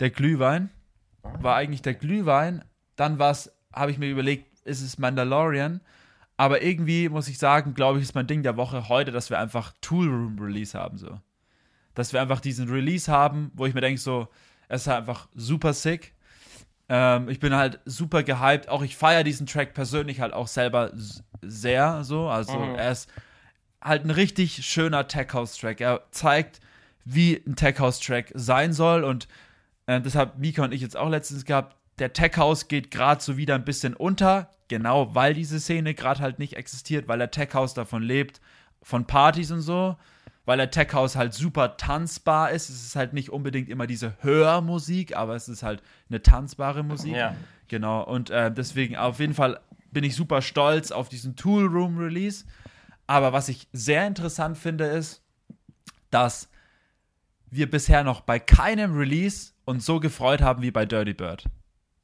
[0.00, 0.70] der Glühwein.
[1.22, 2.64] War eigentlich der Glühwein.
[2.96, 5.80] Dann war's, habe ich mir überlegt, ist es Mandalorian.
[6.36, 9.38] Aber irgendwie muss ich sagen, glaube ich, ist mein Ding der Woche heute, dass wir
[9.38, 10.98] einfach Tool Room Release haben.
[10.98, 11.20] So.
[11.94, 14.28] Dass wir einfach diesen Release haben, wo ich mir denke, so,
[14.68, 16.14] es ist halt einfach super sick.
[16.88, 18.68] Ähm, ich bin halt super gehypt.
[18.68, 20.92] Auch ich feiere diesen Track persönlich halt auch selber
[21.42, 22.28] sehr so.
[22.28, 22.74] Also mhm.
[22.74, 23.10] er ist
[23.80, 25.80] halt ein richtig schöner Tech House Track.
[25.80, 26.60] Er zeigt,
[27.04, 29.04] wie ein Tech House Track sein soll.
[29.04, 29.26] Und
[29.86, 31.76] äh, deshalb Mika und ich jetzt auch letztens gehabt.
[31.98, 34.50] Der Tech House geht gerade so wieder ein bisschen unter.
[34.68, 38.40] Genau, weil diese Szene gerade halt nicht existiert, weil der Tech House davon lebt,
[38.82, 39.96] von Partys und so
[40.46, 42.70] weil der Tech House halt super tanzbar ist.
[42.70, 47.14] Es ist halt nicht unbedingt immer diese Hörmusik, aber es ist halt eine tanzbare Musik.
[47.14, 47.34] Ja.
[47.68, 48.02] Genau.
[48.04, 52.44] Und äh, deswegen auf jeden Fall bin ich super stolz auf diesen Tool Room Release.
[53.08, 55.20] Aber was ich sehr interessant finde, ist,
[56.10, 56.48] dass
[57.50, 61.46] wir bisher noch bei keinem Release uns so gefreut haben wie bei Dirty Bird.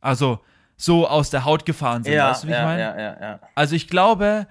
[0.03, 0.40] Also
[0.76, 2.82] so aus der Haut gefahren sind, ja, weißt du, wie ja, ich meine?
[2.82, 3.40] Ja, ja, ja.
[3.55, 4.46] Also ich glaube,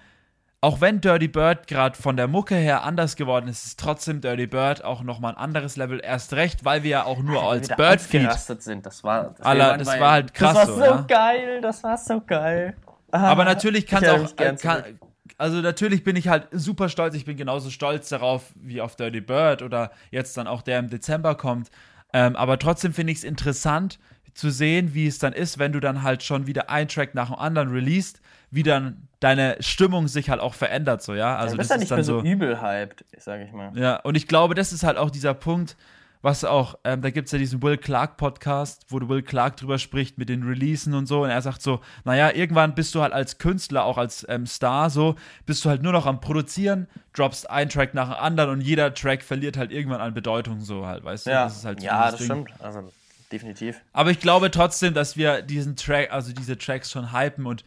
[0.61, 4.47] auch wenn Dirty Bird gerade von der Mucke her anders geworden ist, ist trotzdem Dirty
[4.47, 5.99] Bird auch nochmal ein anderes Level.
[6.01, 8.85] Erst recht, weil wir ja auch nur als Birdfeed sind.
[8.85, 10.53] Das war, das, Alla, das war halt krass.
[10.53, 11.05] Das war so, ja?
[11.07, 12.75] geil, das war so geil.
[13.11, 14.35] Aber natürlich kann es auch.
[14.61, 14.99] Kann,
[15.37, 17.15] also natürlich bin ich halt super stolz.
[17.15, 20.89] Ich bin genauso stolz darauf wie auf Dirty Bird oder jetzt dann auch der im
[20.89, 21.71] Dezember kommt.
[22.13, 23.97] Ähm, aber trotzdem finde ich es interessant
[24.33, 27.27] zu sehen, wie es dann ist, wenn du dann halt schon wieder ein Track nach
[27.29, 28.21] dem anderen releast
[28.51, 31.37] wie dann deine Stimmung sich halt auch verändert, so, ja.
[31.37, 33.71] Also, ja, du bist ja nicht mehr so übel hyped, sag ich mal.
[33.75, 35.77] Ja, und ich glaube, das ist halt auch dieser Punkt,
[36.21, 39.79] was auch, ähm, da gibt es ja diesen Will Clark Podcast, wo Will Clark drüber
[39.79, 41.23] spricht mit den Releasen und so.
[41.23, 44.91] Und er sagt so, naja, irgendwann bist du halt als Künstler, auch als ähm, Star
[44.91, 45.15] so,
[45.47, 48.93] bist du halt nur noch am Produzieren, droppst einen Track nach dem anderen und jeder
[48.93, 51.31] Track verliert halt irgendwann an Bedeutung so halt, weißt du?
[51.31, 52.51] Ja, das ist halt so ja das stimmt.
[52.59, 52.91] Also
[53.31, 53.81] definitiv.
[53.93, 57.63] Aber ich glaube trotzdem, dass wir diesen Track, also diese Tracks schon hypen und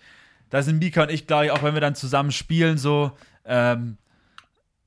[0.51, 3.13] da sind Mika und ich, glaube ich, auch wenn wir dann zusammen spielen, so,
[3.45, 3.99] ähm,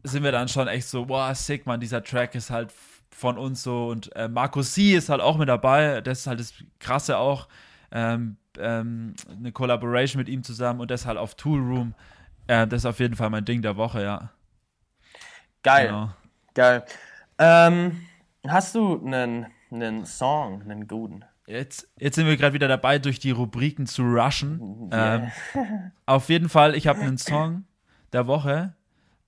[0.04, 2.72] sind wir dann schon echt so, boah, sick, man, dieser Track ist halt
[3.12, 6.40] von uns so und äh, Markus C ist halt auch mit dabei, das ist halt
[6.40, 7.48] das Krasse auch,
[7.92, 11.96] ähm, ähm, eine Collaboration mit ihm zusammen und das halt auf Tool Room,
[12.48, 14.32] äh, das ist auf jeden Fall mein Ding der Woche, ja.
[15.64, 16.12] Geil, genau.
[16.54, 16.86] geil.
[17.40, 18.06] Ähm,
[18.48, 21.24] hast du einen, einen Song, einen guten?
[21.46, 24.90] Jetzt, jetzt sind wir gerade wieder dabei, durch die Rubriken zu rushen.
[24.92, 25.32] Yeah.
[25.54, 27.64] Ähm, auf jeden Fall, ich habe einen Song
[28.12, 28.76] der Woche.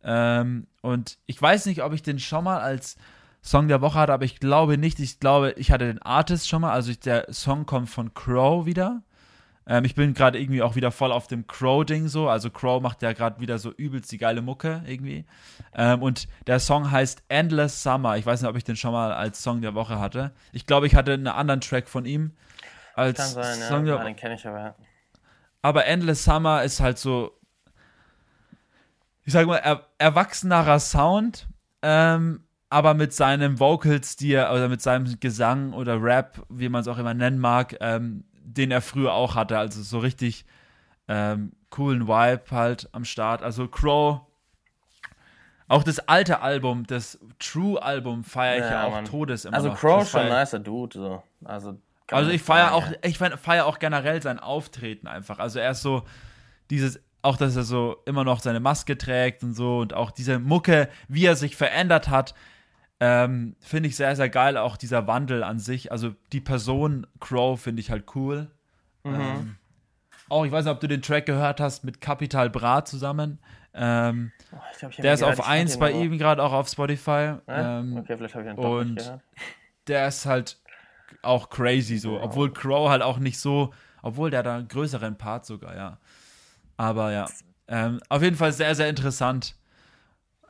[0.03, 2.97] Ähm, und ich weiß nicht, ob ich den schon mal als
[3.41, 4.99] Song der Woche hatte, aber ich glaube nicht.
[4.99, 6.71] Ich glaube, ich hatte den Artist schon mal.
[6.71, 9.01] Also ich, der Song kommt von Crow wieder.
[9.69, 12.27] Ähm, ich bin gerade irgendwie auch wieder voll auf dem Crow-Ding so.
[12.27, 15.25] Also Crow macht ja gerade wieder so übelst die geile Mucke irgendwie.
[15.75, 18.17] Ähm, und der Song heißt Endless Summer.
[18.17, 20.31] Ich weiß nicht, ob ich den schon mal als Song der Woche hatte.
[20.51, 22.31] Ich glaube, ich hatte einen anderen Track von ihm.
[22.95, 23.97] Als Kann sein, Song ja.
[23.97, 24.73] Der, den kenne ich aber.
[25.61, 27.37] Aber Endless Summer ist halt so,
[29.23, 31.47] ich sag mal, er, erwachsenerer Sound,
[31.83, 36.97] ähm, aber mit seinem Vocal-Stil oder mit seinem Gesang oder Rap, wie man es auch
[36.97, 38.23] immer nennen mag, ähm,
[38.55, 39.57] den er früher auch hatte.
[39.57, 40.45] Also so richtig
[41.07, 43.41] ähm, coolen Vibe halt am Start.
[43.41, 44.21] Also Crow,
[45.67, 49.05] auch das alte Album, das True-Album feiere ich ja, ja auch Mann.
[49.05, 50.97] Todes immer Also Crow ist schon ein nicer Dude.
[50.97, 51.23] So.
[51.45, 51.77] Also,
[52.11, 55.39] also ich feiere auch, ich feiere auch generell sein Auftreten einfach.
[55.39, 56.03] Also er ist so
[56.69, 60.39] dieses auch, dass er so immer noch seine Maske trägt und so und auch diese
[60.39, 62.33] Mucke, wie er sich verändert hat,
[62.99, 64.57] ähm, finde ich sehr, sehr geil.
[64.57, 65.91] Auch dieser Wandel an sich.
[65.91, 68.47] Also die Person Crow finde ich halt cool.
[69.03, 69.15] Mhm.
[69.15, 69.55] Ähm,
[70.27, 73.39] auch, ich weiß nicht, ob du den Track gehört hast mit Capital Bra zusammen.
[73.73, 76.67] Ähm, Oh, glaub, der ist auf ich fand 1 den bei ihm gerade auch auf
[76.67, 77.35] Spotify.
[77.47, 77.79] Ja?
[77.79, 79.21] Ähm, okay, vielleicht habe ich doch und gehört.
[79.87, 80.57] der ist halt
[81.21, 82.19] auch crazy so.
[82.19, 85.97] Obwohl Crow halt auch nicht so, obwohl der da einen größeren Part sogar, ja.
[86.77, 87.27] Aber ja,
[87.67, 89.55] ähm, auf jeden Fall sehr, sehr interessant.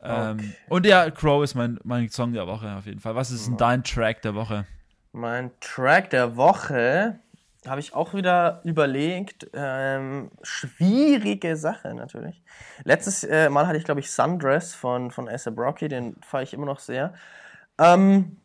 [0.04, 0.56] Ähm, Okay.
[0.70, 3.16] Und ja, Crow ist mein, mein Song der Woche auf jeden Fall.
[3.16, 4.66] Was ist denn dein Track der Woche?
[5.12, 7.20] Mein Track der Woche
[7.68, 9.47] habe ich auch wieder überlegt.
[9.54, 12.41] Ähm, schwierige Sache natürlich.
[12.84, 16.54] Letztes äh, Mal hatte ich, glaube ich, Sundress von, von A$AP Rocky, den fahre ich
[16.54, 17.14] immer noch sehr.
[17.78, 18.38] Ähm,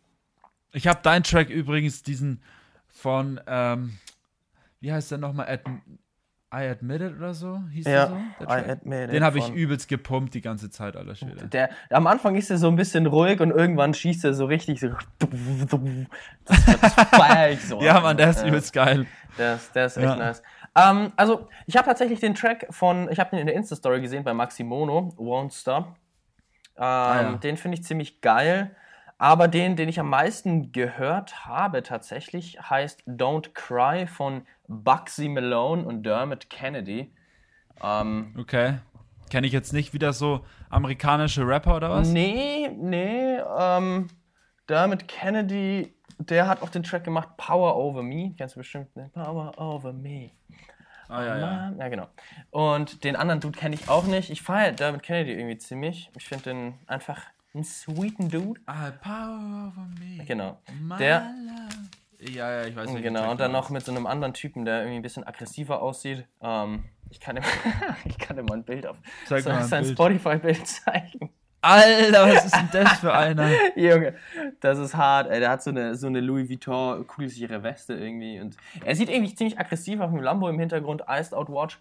[0.72, 2.42] Ich habe deinen Track übrigens, diesen
[2.88, 3.98] von, ähm,
[4.80, 5.60] wie heißt der nochmal?
[6.54, 7.60] I Admit It oder so?
[7.72, 8.46] Hieß ja, der so?
[8.46, 11.46] der I admit Den it habe ich übelst gepumpt die ganze Zeit, aller Schwede.
[11.48, 14.80] Der, am Anfang ist er so ein bisschen ruhig und irgendwann schießt er so richtig
[14.80, 14.90] so.
[15.18, 17.80] Das, das feier ich so.
[17.80, 18.48] Ja, Mann, der ist Ja.
[18.48, 19.06] übelst geil.
[19.38, 20.16] Der ist, der ist echt Ja.
[20.16, 20.42] nice.
[20.76, 24.24] Ähm, also, ich habe tatsächlich den Track von, ich habe den in der Insta-Story gesehen
[24.24, 25.86] bei Maximono, Won't Stop.
[26.76, 27.32] Ähm, Ah, ja.
[27.36, 28.74] Den finde ich ziemlich geil.
[29.24, 35.82] Aber den, den ich am meisten gehört habe tatsächlich, heißt Don't Cry von Bugsy Malone
[35.86, 37.10] und Dermot Kennedy.
[37.82, 38.80] Ähm, Okay.
[39.30, 42.08] Kenne ich jetzt nicht wieder so amerikanische Rapper oder was?
[42.08, 43.38] Nee, nee.
[43.58, 44.08] Ähm,
[44.68, 48.34] Dermot Kennedy, der hat auch den Track gemacht Power Over Me.
[48.36, 49.08] Kennst du bestimmt, ne?
[49.14, 50.32] Power Over Me.
[51.08, 51.72] Ah, ja, ja.
[51.78, 52.08] Ja, genau.
[52.50, 54.28] Und den anderen Dude kenne ich auch nicht.
[54.28, 56.10] Ich feiere Dermot Kennedy irgendwie ziemlich.
[56.14, 57.22] Ich finde den einfach
[57.54, 58.60] einen sweeten Dude.
[58.66, 60.24] Ah, Power over me.
[60.24, 60.58] Genau.
[60.80, 62.32] My Der, love.
[62.32, 63.02] Ja, ja, ich weiß nicht.
[63.02, 63.30] genau.
[63.30, 66.26] Und dann noch mit so einem anderen Typen, der irgendwie ein bisschen aggressiver aussieht.
[66.40, 67.42] Ähm, ich kann ihm,
[68.04, 68.96] ich kann ihm mal ein Bild auf
[69.26, 69.94] Zeig mal ein sein Bild.
[69.94, 71.30] Spotify-Bild zeigen.
[71.60, 73.48] Alter, was ist denn das für einer?
[73.76, 74.14] Junge,
[74.60, 75.30] das ist hart.
[75.30, 78.38] Ey, der hat so eine, so eine Louis Vuitton kugelsichere Weste irgendwie.
[78.40, 81.78] Und er sieht irgendwie ziemlich aggressiv auf dem Lambo im Hintergrund, Iced Out Watch.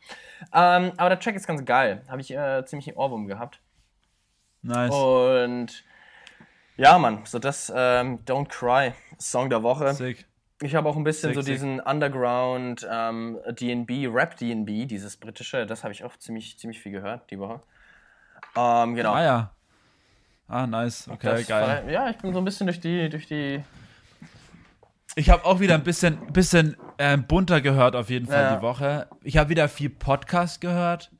[0.53, 2.01] Ähm, aber der Track ist ganz geil.
[2.07, 3.59] Habe ich äh, ziemlich im Ohrwurm gehabt.
[4.63, 4.93] Nice.
[4.93, 5.83] Und
[6.77, 9.93] ja, Mann, so das ähm, Don't Cry Song der Woche.
[9.93, 10.25] Sick.
[10.61, 11.53] Ich habe auch ein bisschen Sick, so sick.
[11.55, 16.93] diesen Underground ähm, DB, Rap DB, dieses britische, das habe ich auch ziemlich, ziemlich viel
[16.93, 17.59] gehört die Woche.
[18.55, 19.13] Ähm, genau.
[19.13, 19.51] Ah ja.
[20.47, 21.07] Ah, nice.
[21.09, 21.83] Okay, Das geil.
[21.85, 23.61] war- ja, ich bin so ein bisschen durch die, durch die
[25.15, 28.55] Ich habe auch wieder ein bisschen, bisschen ähm, bunter gehört auf jeden Fall Ja.
[28.55, 29.07] die Woche.
[29.23, 31.11] Ich habe wieder viel Podcast gehört.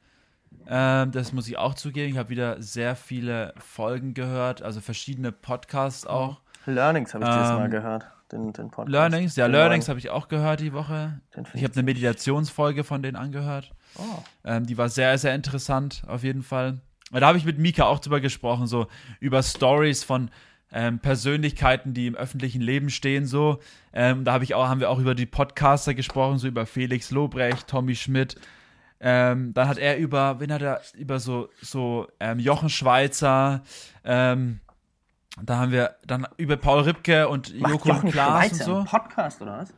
[0.68, 2.12] Ähm, das muss ich auch zugeben.
[2.12, 6.40] Ich habe wieder sehr viele Folgen gehört, also verschiedene Podcasts auch.
[6.66, 8.06] Learnings habe ich dieses Ähm, Mal gehört.
[8.32, 8.90] Den, den Podcast.
[8.90, 11.20] Learnings, ja, Den Learnings habe ich auch gehört die Woche.
[11.54, 13.72] Ich habe eine Meditationsfolge von denen angehört.
[13.98, 14.02] Oh.
[14.44, 16.80] Ähm, die war sehr, sehr interessant, auf jeden Fall.
[17.12, 18.88] Da habe ich mit Mika auch drüber gesprochen, so
[19.20, 20.32] über Stories von
[20.72, 23.60] ähm, Persönlichkeiten, die im öffentlichen Leben stehen, so.
[23.94, 27.12] Ähm, da habe ich auch, haben wir auch über die Podcaster gesprochen, so über Felix
[27.12, 28.38] Lobrecht, Tommy Schmidt.
[29.06, 33.62] Ähm, dann hat er über, wen hat er, über so, so ähm, Jochen Schweizer,
[34.06, 34.62] ähm,
[35.42, 38.64] da haben wir dann über Paul Ripke und Macht Joko Jochen und Klaas und Schweizer
[38.64, 38.76] so.
[38.78, 39.74] einen Podcast oder was?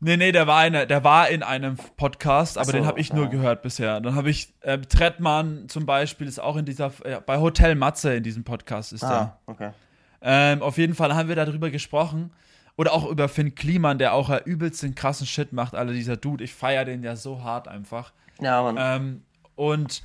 [0.00, 3.12] Nee, nee, der war, eine, der war in einem Podcast, aber so, den habe ich
[3.12, 3.30] nur ja.
[3.30, 4.00] gehört bisher.
[4.00, 8.14] Dann habe ich, äh, Trettmann zum Beispiel ist auch in dieser, äh, bei Hotel Matze
[8.14, 9.70] in diesem Podcast ist Ah, okay.
[9.70, 9.74] der.
[10.22, 12.32] Ähm, auf jeden Fall haben wir darüber gesprochen.
[12.76, 16.16] Oder auch über Finn Kliman, der auch äh, übelst den krassen Shit macht, alle dieser
[16.16, 16.42] Dude.
[16.42, 18.12] Ich feiere den ja so hart einfach.
[18.40, 18.76] Ja, Mann.
[18.78, 19.22] Ähm,
[19.54, 20.02] und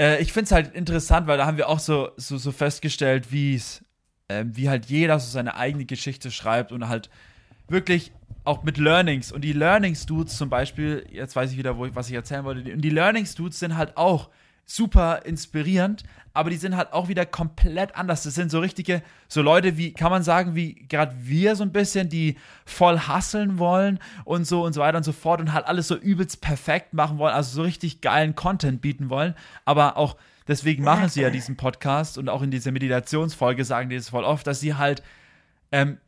[0.00, 3.30] äh, ich finde es halt interessant, weil da haben wir auch so, so, so festgestellt,
[3.30, 3.84] wie es,
[4.28, 7.10] ähm, wie halt jeder so seine eigene Geschichte schreibt und halt
[7.68, 8.12] wirklich
[8.44, 9.32] auch mit Learnings.
[9.32, 12.72] Und die Learnings-Dudes zum Beispiel, jetzt weiß ich wieder, wo ich, was ich erzählen wollte,
[12.72, 14.30] und die Learnings-Dudes sind halt auch
[14.66, 18.24] super inspirierend, aber die sind halt auch wieder komplett anders.
[18.24, 21.72] Das sind so richtige, so Leute wie, kann man sagen, wie gerade wir so ein
[21.72, 25.66] bisschen, die voll hasseln wollen und so und so weiter und so fort und halt
[25.66, 29.34] alles so übelst perfekt machen wollen, also so richtig geilen Content bieten wollen,
[29.64, 30.16] aber auch
[30.48, 34.24] deswegen machen sie ja diesen Podcast und auch in dieser Meditationsfolge sagen die das voll
[34.24, 35.02] oft, dass sie halt
[35.72, 35.98] ähm,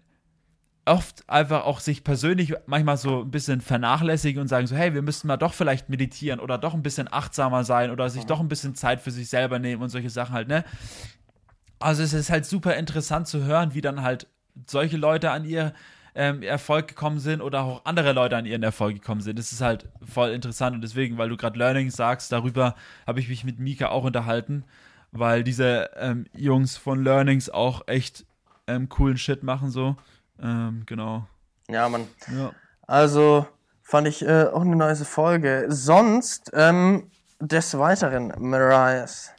[0.87, 5.03] oft einfach auch sich persönlich manchmal so ein bisschen vernachlässigen und sagen so, hey, wir
[5.03, 8.49] müssten mal doch vielleicht meditieren oder doch ein bisschen achtsamer sein oder sich doch ein
[8.49, 10.65] bisschen Zeit für sich selber nehmen und solche Sachen halt, ne?
[11.79, 14.29] Also es ist halt super interessant zu hören, wie dann halt
[14.67, 15.75] solche Leute an ihr
[16.15, 19.39] ähm, Erfolg gekommen sind oder auch andere Leute an ihren Erfolg gekommen sind.
[19.39, 22.77] Das ist halt voll interessant und deswegen, weil du gerade Learnings sagst, darüber
[23.07, 24.65] habe ich mich mit Mika auch unterhalten,
[25.11, 28.25] weil diese ähm, Jungs von Learnings auch echt
[28.67, 29.97] ähm, coolen Shit machen so.
[30.43, 31.27] Ähm, genau.
[31.69, 32.07] Ja, Mann.
[32.37, 32.53] Ja.
[32.87, 33.47] Also
[33.89, 35.67] Fand ich äh, auch eine nice Folge.
[35.69, 37.09] Sonst, ähm,
[37.39, 39.33] des Weiteren, Marias,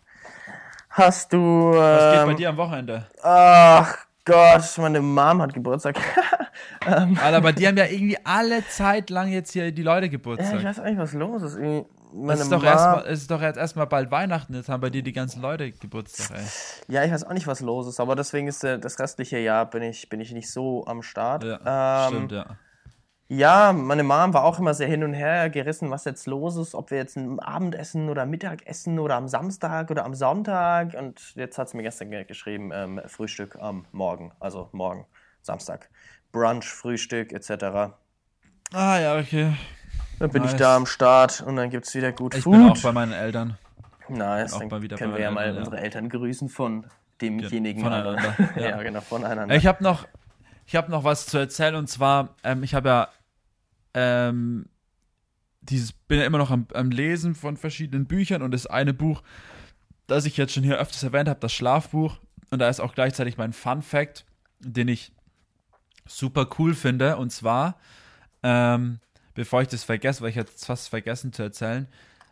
[0.89, 1.73] hast du.
[1.73, 3.07] Was geht bei Ähm, dir am Wochenende?
[3.21, 5.97] ach Gott, meine Mom hat Geburtstag.
[6.85, 10.11] Alter, bei dir haben ja irgendwie alle Zeit lang jetzt hier die Leute ja, ich
[10.11, 10.63] Geburtstag.
[10.63, 11.55] weiß auch nicht, was los ist.
[11.55, 11.85] Irgendwie
[12.19, 15.03] Meine Es ist, erstmal, es ist doch jetzt erstmal bald Weihnachten, jetzt haben bei dir
[15.03, 16.93] die ganzen Leute Geburtstag, ey.
[16.95, 19.83] Ja, ich weiß auch nicht, was los ist, aber deswegen ist das restliche Jahr bin
[19.83, 21.43] ich, bin ich nicht so am Start.
[21.43, 22.45] Ja, ähm, stimmt, ja.
[23.29, 26.73] Ja, meine Mom war auch immer sehr hin und her gerissen, was jetzt los ist,
[26.73, 30.93] ob wir jetzt ein Abendessen oder Mittagessen oder am Samstag oder am Sonntag.
[30.93, 35.05] Und jetzt hat sie mir gestern ge- geschrieben, ähm, Frühstück am Morgen, also morgen,
[35.41, 35.89] Samstag.
[36.31, 37.97] Brunch, Frühstück etc.
[38.71, 39.53] Ah, ja, okay.
[40.19, 40.59] Dann bin ich Nice.
[40.59, 42.53] da am Start und dann gibt's wieder gut Ich Food.
[42.53, 43.57] bin auch bei meinen Eltern.
[44.09, 45.59] nice, auch dann mal wieder können wir ja mal Eltern, ja.
[45.65, 46.85] unsere Eltern grüßen von
[47.21, 47.81] demjenigen.
[47.83, 48.69] voneinander, ja.
[48.69, 48.83] ja.
[48.83, 49.55] genau, voneinander.
[49.55, 50.07] Ich habe noch,
[50.65, 53.07] ich habe noch was zu erzählen und zwar, ähm, ich habe ja
[53.93, 54.65] ähm,
[55.61, 59.21] dieses, bin ja immer noch am, am Lesen von verschiedenen Büchern und das eine Buch,
[60.07, 62.17] das ich jetzt schon hier öfters erwähnt habe, das Schlafbuch
[62.49, 64.25] und da ist auch gleichzeitig mein Fun Fact,
[64.59, 65.11] den ich
[66.05, 67.75] super cool finde und zwar,
[68.43, 68.99] ähm,
[69.37, 71.87] bevor ich das vergesse, weil ich jetzt fast vergessen zu erzählen,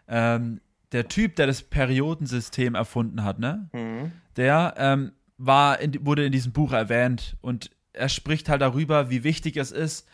[0.08, 0.60] ähm,
[0.91, 3.70] der Typ, der das Periodensystem erfunden hat, ne?
[3.74, 4.12] Mhm.
[4.36, 9.24] der ähm, war in, wurde in diesem Buch erwähnt und er spricht halt darüber, wie
[9.24, 10.08] wichtig es ist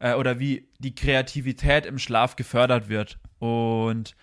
[0.00, 3.18] äh, oder wie die Kreativität im Schlaf gefördert wird.
[3.38, 4.16] Und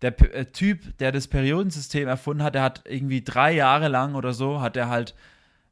[0.00, 4.14] der P äh, Typ, der das Periodensystem erfunden hat, der hat irgendwie drei Jahre lang
[4.14, 5.14] oder so, hat er halt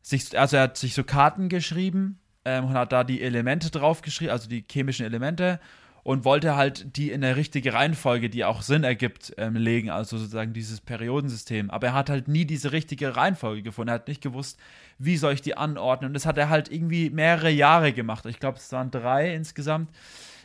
[0.01, 4.33] sich, also er hat sich so Karten geschrieben ähm, und hat da die Elemente draufgeschrieben,
[4.33, 5.61] also die chemischen Elemente
[6.05, 10.19] und wollte halt die in der richtige Reihenfolge, die auch Sinn ergibt, ähm, legen, also
[10.19, 11.71] sozusagen dieses Periodensystem.
[11.71, 13.91] Aber er hat halt nie diese richtige Reihenfolge gefunden.
[13.91, 14.59] Er hat nicht gewusst,
[14.99, 16.09] wie soll ich die anordnen.
[16.09, 18.27] Und das hat er halt irgendwie mehrere Jahre gemacht.
[18.27, 19.91] Ich glaube, es waren drei insgesamt.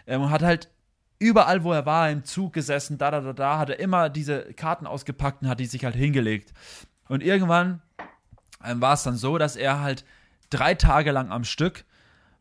[0.06, 0.70] Ähm, und hat halt
[1.18, 4.54] überall, wo er war, im Zug gesessen, da, da, da, da, hat er immer diese
[4.54, 6.54] Karten ausgepackt und hat die sich halt hingelegt.
[7.08, 7.82] Und irgendwann
[8.64, 10.06] ähm, war es dann so, dass er halt
[10.52, 11.84] drei Tage lang am Stück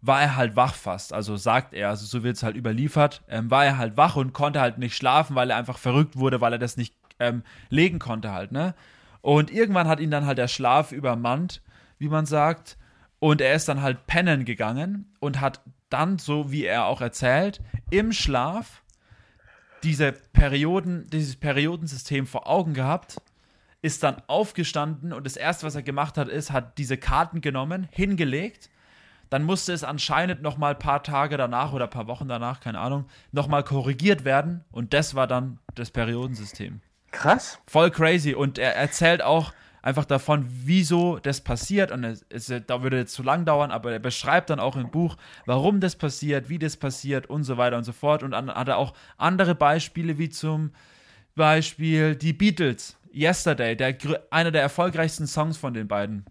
[0.01, 1.13] war er halt wach fast.
[1.13, 4.33] Also sagt er, also so wird es halt überliefert, ähm, war er halt wach und
[4.33, 7.99] konnte halt nicht schlafen, weil er einfach verrückt wurde, weil er das nicht ähm, legen
[7.99, 8.75] konnte halt, ne?
[9.23, 11.61] Und irgendwann hat ihn dann halt der Schlaf übermannt,
[11.99, 12.77] wie man sagt.
[13.19, 17.61] Und er ist dann halt pennen gegangen und hat dann, so wie er auch erzählt,
[17.91, 18.83] im Schlaf
[19.83, 23.17] diese Perioden, dieses Periodensystem vor Augen gehabt,
[23.83, 27.89] ist dann aufgestanden und das erste, was er gemacht hat, ist, hat diese Karten genommen,
[27.91, 28.69] hingelegt.
[29.31, 32.61] Dann musste es anscheinend noch mal ein paar Tage danach oder ein paar Wochen danach,
[32.61, 36.81] keine Ahnung, noch mal korrigiert werden und das war dann das Periodensystem.
[37.11, 37.59] Krass.
[37.67, 39.53] Voll crazy und er erzählt auch
[39.83, 43.93] einfach davon, wieso das passiert und es, es da würde jetzt zu lang dauern, aber
[43.93, 47.77] er beschreibt dann auch im Buch, warum das passiert, wie das passiert und so weiter
[47.77, 50.73] und so fort und dann hat er auch andere Beispiele wie zum
[51.37, 53.97] Beispiel die Beatles, Yesterday, der,
[54.31, 56.27] einer der erfolgreichsten Songs von den beiden.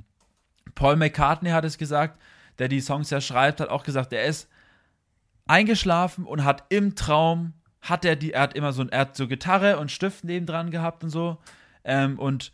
[0.75, 2.19] Paul McCartney hat es gesagt,
[2.59, 4.47] der die Songs ja schreibt, hat auch gesagt, er ist
[5.47, 9.15] eingeschlafen und hat im Traum, hat er die, er hat immer so, ein- er hat
[9.15, 11.37] so Gitarre und Stift nebendran gehabt und so
[11.83, 12.51] ähm, und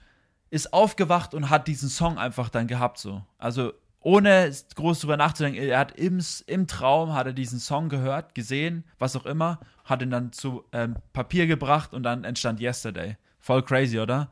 [0.49, 3.23] ist aufgewacht und hat diesen Song einfach dann gehabt so.
[3.37, 3.71] Also
[4.01, 8.83] ohne groß drüber nachzudenken, er hat im, im Traum, hat er diesen Song gehört, gesehen,
[8.99, 13.15] was auch immer, hat ihn dann zu ähm, Papier gebracht und dann entstand Yesterday.
[13.39, 14.29] Voll crazy, oder?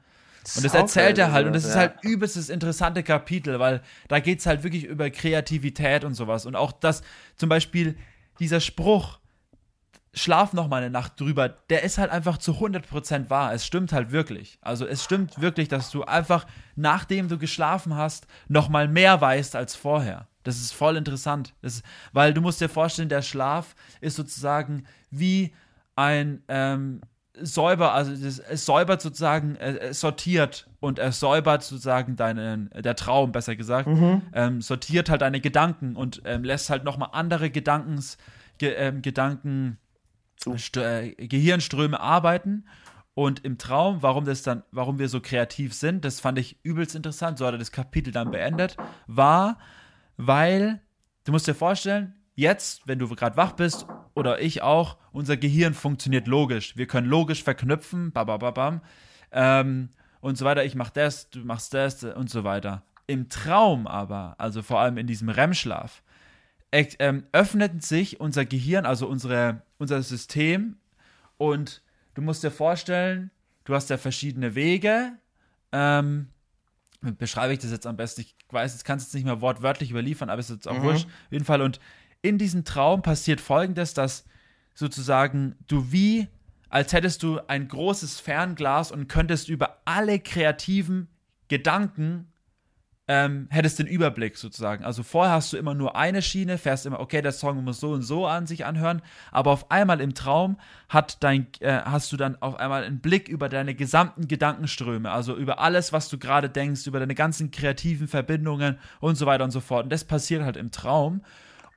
[0.56, 4.39] Und das erzählt er halt und das ist halt übelstes interessante Kapitel, weil da geht
[4.39, 6.45] es halt wirklich über Kreativität und sowas.
[6.45, 7.02] Und auch das,
[7.36, 7.95] zum Beispiel
[8.39, 9.20] dieser Spruch,
[10.14, 13.54] schlaf noch mal eine Nacht drüber, der ist halt einfach zu 100% wahr.
[13.54, 14.58] Es stimmt halt wirklich.
[14.62, 16.45] Also es stimmt wirklich, dass du einfach,
[16.76, 20.28] nachdem du geschlafen hast, noch mal mehr weißt als vorher.
[20.43, 21.54] Das ist voll interessant.
[21.62, 25.54] Das ist, weil du musst dir vorstellen, der Schlaf ist sozusagen wie
[25.95, 27.02] ein ähm,
[27.41, 32.95] Säuber, also das, es säubert sozusagen, äh, es sortiert und es säubert sozusagen deinen, der
[32.95, 33.87] Traum, besser gesagt,
[34.33, 38.17] ähm, sortiert halt deine Gedanken und ähm, lässt halt nochmal andere Gedankens,
[38.57, 39.77] ge, ähm, Gedanken,
[40.75, 42.65] äh, Gehirnströme arbeiten.
[43.13, 46.95] Und im Traum, warum das dann, warum wir so kreativ sind, das fand ich übelst
[46.95, 48.77] interessant, so hat er das Kapitel dann beendet,
[49.07, 49.57] war,
[50.15, 50.79] weil,
[51.25, 53.85] du musst dir vorstellen, jetzt, wenn du gerade wach bist,
[54.15, 56.75] oder ich auch, unser Gehirn funktioniert logisch.
[56.75, 58.81] Wir können logisch verknüpfen, babababam,
[59.31, 59.89] ähm,
[60.21, 60.65] und so weiter.
[60.65, 62.83] Ich mach das, du machst das und so weiter.
[63.07, 66.03] Im Traum aber, also vor allem in diesem REM-Schlaf,
[66.71, 70.77] ähm, öffnet sich unser Gehirn, also unsere, unser System
[71.37, 71.81] und
[72.13, 73.31] du musst dir vorstellen,
[73.63, 75.13] du hast ja verschiedene Wege.
[75.71, 76.27] Ähm,
[77.01, 78.21] beschreibe ich das jetzt am besten?
[78.21, 80.81] Ich weiß, jetzt kannst du es nicht mehr wortwörtlich überliefern, aber es ist jetzt auch
[80.81, 81.05] wurscht.
[81.05, 81.61] Auf jeden Fall.
[81.61, 81.79] Und
[82.22, 84.26] in diesem Traum passiert folgendes, dass
[84.74, 86.28] sozusagen du wie,
[86.70, 91.07] als hättest du ein großes Fernglas und könntest über alle kreativen
[91.47, 92.30] Gedanken
[93.09, 94.86] ähm, hättest den Überblick sozusagen.
[94.86, 97.89] Also vorher hast du immer nur eine Schiene, fährst immer, okay, der Song muss so
[97.89, 99.01] und so an sich anhören,
[99.32, 100.59] aber auf einmal im Traum
[100.89, 105.36] hat dein, äh, hast du dann auf einmal einen Blick über deine gesamten Gedankenströme, also
[105.36, 109.51] über alles, was du gerade denkst, über deine ganzen kreativen Verbindungen und so weiter und
[109.51, 109.86] so fort.
[109.86, 111.24] Und das passiert halt im Traum.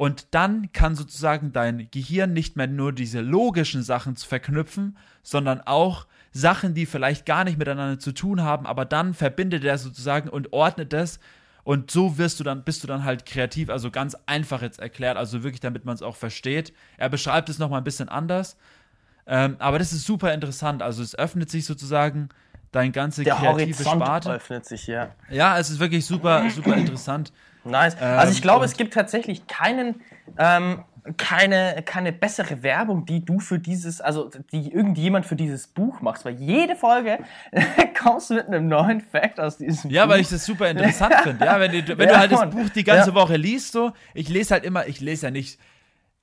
[0.03, 6.09] Und dann kann sozusagen dein Gehirn nicht mehr nur diese logischen Sachen verknüpfen, sondern auch
[6.32, 10.53] Sachen, die vielleicht gar nicht miteinander zu tun haben, aber dann verbindet er sozusagen und
[10.53, 11.20] ordnet das.
[11.62, 15.16] Und so wirst du dann, bist du dann halt kreativ, also ganz einfach jetzt erklärt,
[15.16, 16.72] also wirklich, damit man es auch versteht.
[16.96, 18.57] Er beschreibt es nochmal ein bisschen anders.
[19.28, 20.82] Ähm, aber das ist super interessant.
[20.82, 22.30] Also es öffnet sich sozusagen
[22.72, 24.32] dein ganze Der kreative Horizont Sparte.
[24.32, 25.14] öffnet sich, ja.
[25.30, 27.32] Ja, es ist wirklich super, super interessant.
[27.64, 27.96] Nice.
[28.00, 30.00] also ich Ähm, glaube, es gibt tatsächlich keinen,
[30.38, 30.82] ähm,
[31.16, 36.24] keine, keine bessere Werbung, die du für dieses, also die irgendjemand für dieses Buch machst,
[36.24, 37.18] weil jede Folge
[38.00, 40.12] kommst du mit einem neuen Fact aus diesem Ja, Buch.
[40.12, 41.44] weil ich das super interessant finde.
[41.44, 42.50] Ja, wenn, du, wenn Ja, du halt das.
[42.50, 43.14] Buch die ganze Ja.
[43.16, 45.58] Woche liest, so, ich lese halt immer, ich lese ja nicht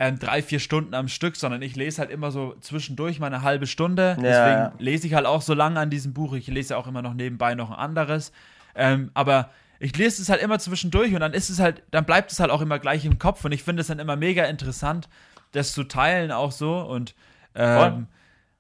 [0.02, 3.42] ähm, drei, vier Stunden am Stück, sondern ich lese halt immer so zwischendurch mal eine
[3.42, 4.16] halbe Stunde.
[4.16, 4.72] Deswegen ja.
[4.78, 6.32] lese ich halt auch so lange an diesem Buch.
[6.36, 8.32] Ich lese ja auch immer noch nebenbei noch ein anderes.
[8.76, 9.50] Ähm, aber
[9.80, 12.52] ich lese es halt immer zwischendurch und dann ist es halt, dann bleibt es halt
[12.52, 15.10] auch immer gleich im Kopf und ich finde es dann immer mega interessant,
[15.52, 17.16] das zu teilen auch so und
[17.56, 18.08] ähm,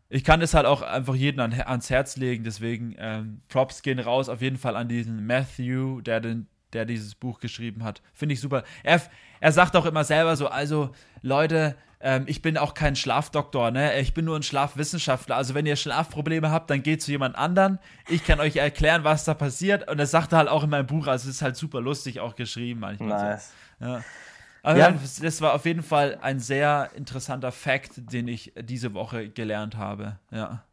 [0.09, 3.99] ich kann es halt auch einfach jedem an, ans Herz legen, deswegen ähm, Props gehen
[3.99, 8.01] raus auf jeden Fall an diesen Matthew, der, den, der dieses Buch geschrieben hat.
[8.13, 8.63] Finde ich super.
[8.83, 9.01] Er,
[9.39, 10.91] er sagt auch immer selber so, also
[11.21, 13.99] Leute, ähm, ich bin auch kein Schlafdoktor, ne?
[13.99, 15.35] Ich bin nur ein Schlafwissenschaftler.
[15.35, 17.79] Also wenn ihr Schlafprobleme habt, dann geht zu jemand anderen.
[18.07, 19.89] Ich kann euch erklären, was da passiert.
[19.89, 21.07] Und das sagt er halt auch in meinem Buch.
[21.07, 23.09] Also es ist halt super lustig auch geschrieben manchmal.
[23.33, 23.51] Nice.
[23.79, 23.85] So.
[23.85, 24.03] Ja.
[24.63, 24.91] Aber Ja.
[24.91, 30.17] das- war auf jeden Fall ein sehr interessanter Fact, den ich diese Woche gelernt habe.
[30.31, 30.63] Ja.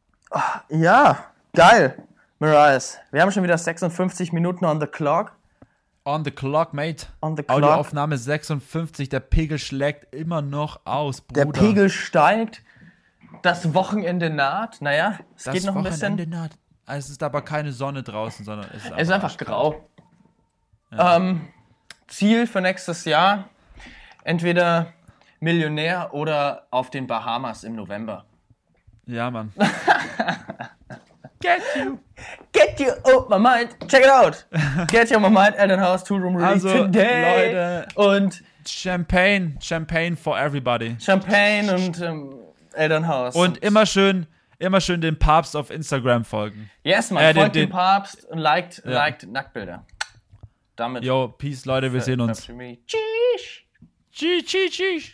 [0.69, 1.25] Ja,
[1.55, 1.97] geil.
[2.41, 2.81] Mariah,
[3.13, 5.33] wir haben schon wieder 56 Minuten on the clock.
[6.07, 7.09] On the clock, mate.
[7.21, 7.57] On the clock.
[7.57, 11.47] Audioaufnahme 56, der Pegel schlägt immer noch aus, Bruder.
[11.47, 12.63] Der Pegel steigt.
[13.43, 14.81] Das Wochenende naht.
[14.81, 16.31] Naja, es das geht noch ein Wochenende bisschen.
[16.31, 16.53] naht.
[16.87, 19.85] Es ist aber keine Sonne draußen, sondern es ist, Es ist einfach grau.
[20.97, 21.49] Ähm,
[22.07, 23.49] Ziel für nächstes Jahr:
[24.23, 24.93] entweder
[25.41, 28.27] Millionär oder auf den Bahamas im November.
[29.07, 29.53] Ja, Mann.
[31.47, 31.99] Get you.
[32.53, 33.77] Get you out my mind.
[33.89, 34.45] Check it out.
[34.91, 35.55] Get you out my mind.
[35.57, 37.53] Elternhaus Two Room Release Also, today.
[37.55, 37.89] Leute.
[37.95, 40.97] Und Champagne, Champagne for everybody.
[41.01, 42.35] Champagne und ähm,
[42.75, 43.37] Elternhaus.
[43.37, 44.27] Und immer schön,
[44.59, 46.69] immer schön den Papst auf Instagram folgen.
[46.83, 47.23] Yes, man.
[47.23, 48.91] äh, den- folgt dem den- Papst und liked, Ja.
[48.93, 49.85] liked Nacktbilder.
[50.75, 51.05] Damit.
[51.05, 52.43] Yo, peace, Leute, wir sehen uns.
[52.45, 52.57] Tschüss.
[54.13, 55.05] Tschüss, tschüss, tschüss.